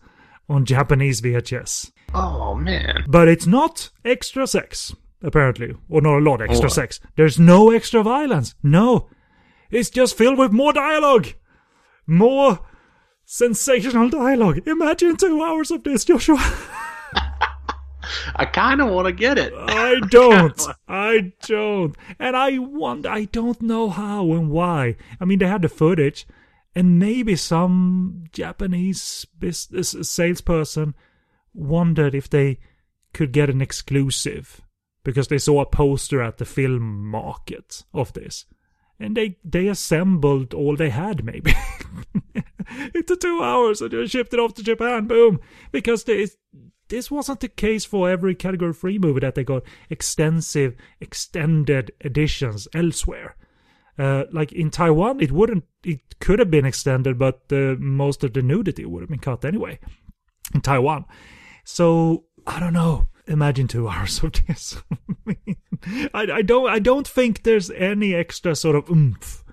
[0.49, 1.91] on Japanese VHS.
[2.13, 3.03] Oh man.
[3.07, 5.73] But it's not extra sex, apparently.
[5.89, 6.69] Or not a lot extra Oh.
[6.73, 6.99] sex.
[7.15, 8.55] There's no extra violence.
[8.63, 9.09] No.
[9.69, 11.27] It's just filled with more dialogue.
[12.07, 12.59] More
[13.27, 14.67] sensational dialogue.
[14.67, 16.37] Imagine two hours of this, Joshua.
[18.35, 19.53] I kind of want to get it.
[19.53, 20.59] I don't.
[20.87, 21.95] I don't.
[22.17, 23.05] And I want.
[23.05, 24.95] I don't know how and why.
[25.19, 26.25] I mean, they had the footage,
[26.73, 30.95] and maybe some Japanese business uh, salesperson
[31.53, 32.59] wondered if they
[33.13, 34.61] could get an exclusive
[35.03, 38.45] because they saw a poster at the film market of this.
[38.99, 41.53] And they, they assembled all they had, maybe.
[42.95, 45.07] into two hours and just shipped it off to Japan.
[45.07, 45.39] Boom.
[45.71, 46.37] Because this,
[46.89, 52.67] this wasn't the case for every category free movie that they got extensive extended editions
[52.73, 53.35] elsewhere.
[53.99, 55.63] Uh, like in Taiwan, it wouldn't.
[55.83, 59.43] It could have been extended, but uh, most of the nudity would have been cut
[59.43, 59.79] anyway.
[60.53, 61.05] In Taiwan,
[61.63, 63.07] so I don't know.
[63.27, 64.81] Imagine two hours of this.
[66.13, 66.69] I, I don't.
[66.69, 69.43] I don't think there's any extra sort of oomph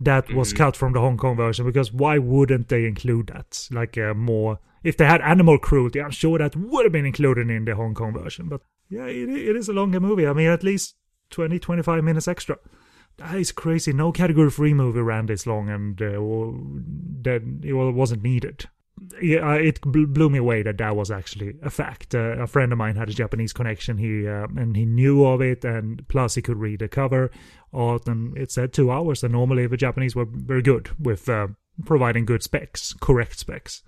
[0.00, 3.68] that was cut from the Hong Kong version because why wouldn't they include that?
[3.70, 4.58] Like uh, more.
[4.82, 7.94] If they had animal cruelty, I'm sure that would have been included in the Hong
[7.94, 8.48] Kong version.
[8.48, 10.26] But yeah, it, it is a longer movie.
[10.26, 10.96] I mean, at least
[11.30, 12.58] 20, 25 minutes extra.
[13.16, 13.92] That is crazy.
[13.92, 16.60] No category free movie ran this long, and uh, well,
[17.22, 18.68] that it wasn't needed.
[19.20, 22.14] Yeah, uh, it blew me away that that was actually a fact.
[22.14, 23.98] Uh, a friend of mine had a Japanese connection.
[23.98, 27.30] He uh, and he knew of it, and plus he could read the cover
[27.72, 29.22] art, and it said two hours.
[29.24, 31.48] And normally the Japanese were very good with uh,
[31.84, 33.82] providing good specs, correct specs.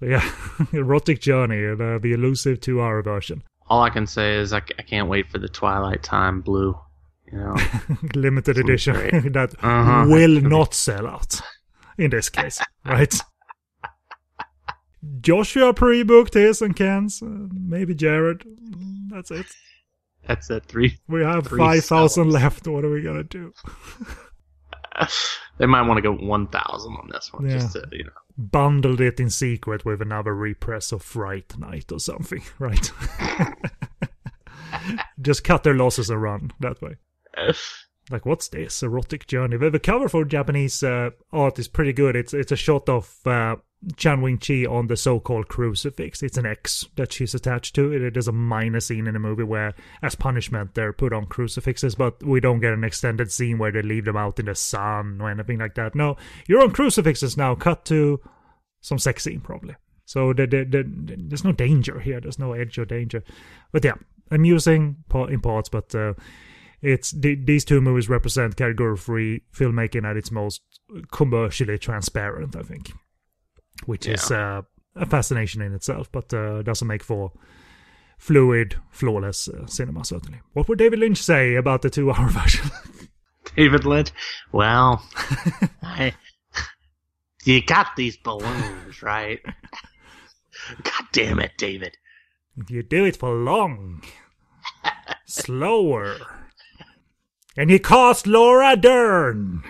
[0.00, 0.28] So yeah,
[0.72, 4.82] erotic journey, the, the elusive two-hour version, All I can say is I, c- I
[4.82, 6.76] can't wait for the Twilight Time blue.
[7.32, 7.56] You know,
[8.14, 8.94] limited edition
[9.32, 10.06] that Uh-huh.
[10.08, 11.40] will not sell out.
[11.98, 13.12] In this case, right?
[15.20, 18.44] Joshua pre-booked his and Ken's, uh, maybe Jared.
[19.10, 19.46] That's it.
[20.26, 20.64] that's it.
[20.66, 20.98] Three.
[21.08, 22.66] We have Three five thousand left.
[22.66, 23.52] What are we gonna do?
[25.58, 27.58] They might want to go one thousand on this one, Yeah.
[27.58, 28.10] just to you know.
[28.36, 32.90] Bundled it in secret with another repress of Fright Night or something, right?
[35.20, 36.96] Just cut their losses and run that way.
[38.10, 42.16] like what's this erotic journey the, the cover for japanese uh, art is pretty good
[42.16, 43.54] it's it's a shot of uh,
[43.96, 46.22] chan wing chi on the so-called crucifix.
[46.22, 49.44] It's an x that she's attached to it is a minor scene in the movie
[49.44, 53.70] where as punishment they're put on crucifixes but we don't get an extended scene where
[53.70, 55.94] they leave them out in the sun or anything like that.
[55.94, 56.16] No
[56.46, 57.54] you're on crucifixes now.
[57.54, 58.20] Cut to
[58.80, 59.76] some sex scene probably.
[60.04, 60.84] So the, the, the,
[61.18, 62.20] there's no danger here.
[62.20, 63.22] There's no edge or danger.
[63.72, 63.94] But yeah
[64.30, 64.96] amusing
[65.28, 66.14] in parts but uh,
[66.82, 70.62] it's these two movies represent category free filmmaking at its most
[71.10, 72.92] commercially transparent i think
[73.86, 74.62] which is uh,
[74.96, 77.32] a fascination in itself but uh, doesn't make for
[78.18, 82.70] fluid flawless uh, cinema certainly what would david lynch say about the two hour version
[83.56, 84.10] David Lynch.
[84.52, 85.02] Well,
[85.82, 86.14] I,
[87.44, 89.40] you got these balloons, right?
[90.82, 91.96] God damn it, David.
[92.68, 94.02] you do it for long
[95.26, 96.16] slower
[97.56, 99.62] and he cost laura dern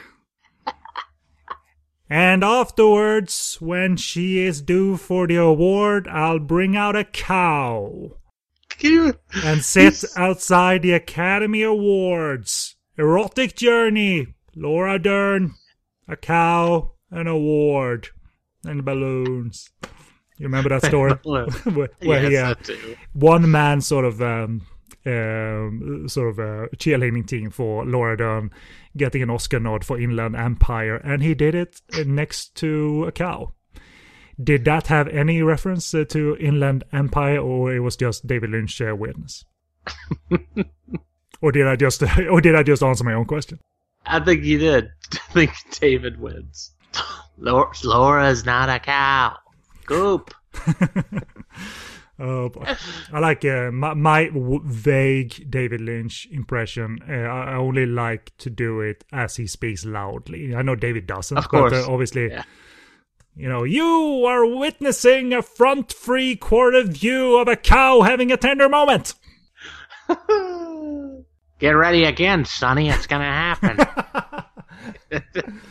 [2.10, 8.10] and afterwards when she is due for the award i'll bring out a cow
[8.82, 9.14] you?
[9.44, 12.76] and sit outside the Academy Awards.
[12.96, 14.26] Erotic Journey,
[14.56, 15.54] Laura Dern,
[16.08, 18.08] a cow, an award,
[18.64, 19.70] and balloons.
[20.36, 21.12] You remember that story?
[21.24, 24.66] where where yes, he, uh, one man sort of um,
[25.06, 28.50] um, sort of a cheerleading team for Laura Dern
[28.98, 33.12] getting an Oscar nod for Inland Empire, and he did it uh, next to a
[33.12, 33.54] cow.
[34.42, 38.80] Did that have any reference uh, to Inland Empire, or it was just David Lynch
[38.80, 39.44] uh, weirdness?
[41.40, 43.58] or did I just, or did I just answer my own question?
[44.06, 44.88] I think you did.
[45.12, 46.72] I think David wins.
[47.36, 49.36] Laura, Laura's not a cow.
[49.86, 50.34] Goop.
[52.20, 52.50] Oh.
[53.12, 56.98] I like uh, my, my w- vague David Lynch impression.
[57.08, 60.54] Uh, I only like to do it as he speaks loudly.
[60.54, 61.72] I know David doesn't, Of course.
[61.72, 62.42] but uh, obviously, Yeah.
[63.36, 68.36] you know, you are witnessing a front free quarter view of a cow having a
[68.36, 69.14] tender moment.
[71.60, 72.88] Get ready again, Sonny.
[72.88, 73.78] It's gonna happen.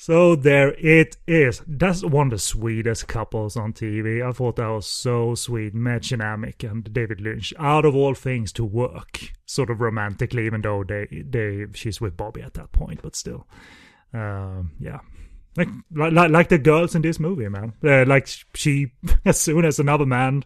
[0.00, 1.60] So there it is.
[1.66, 4.26] That's one of the sweetest couples on TV.
[4.26, 5.74] I thought that was so sweet.
[5.74, 7.52] Mädchen Amick and David Lynch.
[7.58, 12.16] Out of all things to work, sort of romantically, even though they they she's with
[12.16, 13.48] Bobby at that point, but still,
[14.14, 15.00] um, yeah.
[15.56, 17.72] Like, like like the girls in this movie, man.
[17.82, 18.92] Uh, like she,
[19.24, 20.44] as soon as another man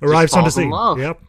[0.00, 0.98] arrives on the scene, love.
[0.98, 1.20] yep,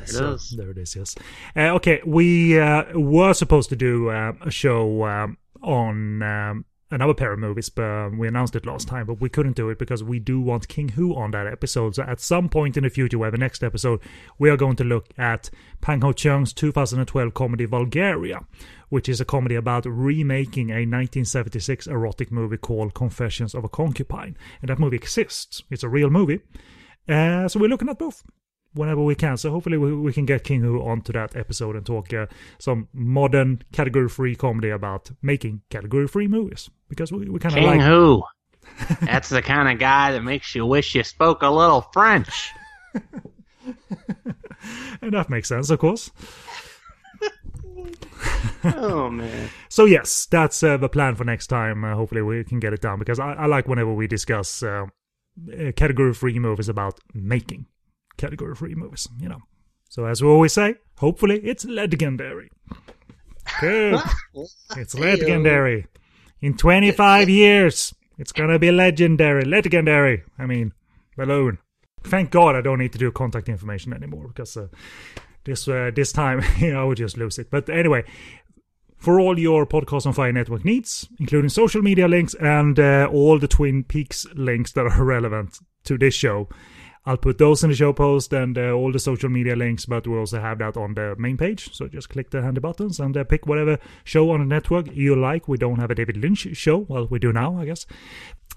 [0.00, 0.54] It so, is.
[0.56, 1.14] There it is, yes.
[1.54, 7.14] Uh, okay, we uh, were supposed to do uh, a show um, on um, another
[7.14, 10.04] pair of movies, but we announced it last time, but we couldn't do it because
[10.04, 11.96] we do want King Hu on that episode.
[11.96, 14.00] So at some point in the future, where the next episode,
[14.38, 15.50] we are going to look at
[15.80, 18.44] Pang Ho Cheung's 2012 comedy Vulgaria,
[18.88, 24.36] which is a comedy about remaking a 1976 erotic movie called Confessions of a Concubine.
[24.60, 25.62] And that movie exists.
[25.70, 26.40] It's a real movie.
[27.08, 28.22] Uh, so we're looking at both
[28.76, 29.36] whenever we can.
[29.36, 32.26] So hopefully we, we can get King Hu onto that episode and talk uh,
[32.58, 37.80] some modern category-free comedy about making category-free movies because we, we kind of King like.
[37.80, 38.22] Who?
[39.02, 42.50] That's the kind of guy that makes you wish you spoke a little French.
[45.02, 46.10] And that makes sense, of course.
[48.64, 49.50] Oh man.
[49.68, 51.84] So yes, that's uh, the plan for next time.
[51.84, 54.86] Uh, hopefully we can get it done because I, I like whenever we discuss uh,
[55.52, 57.66] uh, category-free movies about making
[58.16, 59.08] category-free movies.
[59.18, 59.40] You know.
[59.88, 62.50] So as we always say, hopefully it's legendary.
[63.60, 64.00] Good.
[64.76, 65.86] it's legendary.
[66.40, 69.44] In 25 years, it's gonna be legendary.
[69.44, 70.22] Legendary.
[70.38, 70.72] I mean,
[71.16, 71.58] balloon.
[72.04, 74.68] Thank God I don't need to do contact information anymore because uh,
[75.44, 77.50] this uh, this time I would just lose it.
[77.50, 78.04] But anyway,
[78.96, 83.38] for all your Podcast on Fire Network needs, including social media links and uh, all
[83.38, 86.48] the Twin Peaks links that are relevant to this show.
[87.06, 90.06] I'll put those in the show post and uh, all the social media links, but
[90.08, 91.72] we also have that on the main page.
[91.72, 95.14] So just click the handy buttons and uh, pick whatever show on the network you
[95.14, 95.46] like.
[95.46, 96.78] We don't have a David Lynch show.
[96.78, 97.86] Well, we do now, I guess.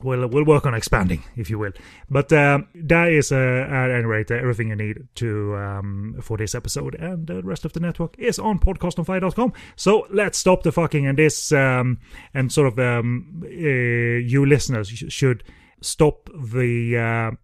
[0.01, 1.73] We'll, we'll work on expanding, if you will.
[2.09, 6.37] But um, that is, uh, at any rate, uh, everything you need to um, for
[6.37, 6.95] this episode.
[6.95, 9.53] And uh, the rest of the network is on podcastonfire.com.
[9.75, 11.99] So let's stop the fucking and this, um,
[12.33, 15.43] and sort of um, uh, you listeners sh- should
[15.81, 17.37] stop the.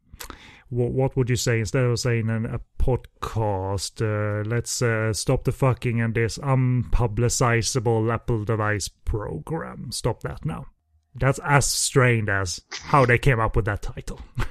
[0.69, 4.01] What, what would you say instead of saying an, a podcast?
[4.01, 9.91] Uh, let's uh, stop the fucking and this unpublicizable Apple device program.
[9.91, 10.67] Stop that now.
[11.13, 14.19] That's as strained as how they came up with that title.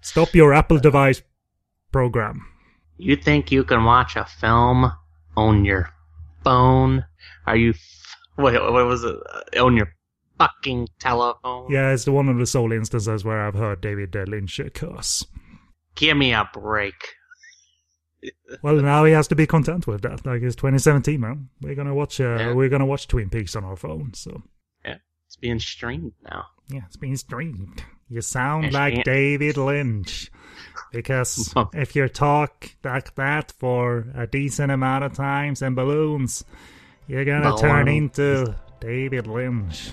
[0.00, 1.22] stop your Apple device
[1.90, 2.46] program.
[2.98, 4.92] You think you can watch a film
[5.36, 5.90] on your
[6.44, 7.04] phone?
[7.46, 7.70] Are you?
[7.70, 9.16] F- wait, what was it?
[9.56, 9.92] Uh, On your
[10.46, 11.70] fucking telephone?
[11.70, 14.68] Yeah, it's the one of the sole instances where I've heard David uh, Lynch uh,
[14.74, 15.26] curse.
[15.94, 16.94] Give me a break.
[18.62, 20.24] Well, now he has to be content with that.
[20.24, 21.48] Like it's 2017, man.
[21.60, 22.20] We're gonna watch.
[22.20, 22.52] Uh, Yeah.
[22.54, 24.14] We're gonna watch Twin Peaks on our phone.
[24.14, 24.42] So
[24.84, 26.46] Yeah, it's being streamed now.
[26.68, 27.82] Yeah, it's being streamed.
[28.08, 29.04] You sound like.
[29.04, 30.30] David Lynch.
[30.92, 36.44] Because if you talk like that for a decent amount of times and balloons,
[37.08, 39.92] you're gonna turn into David Lynch.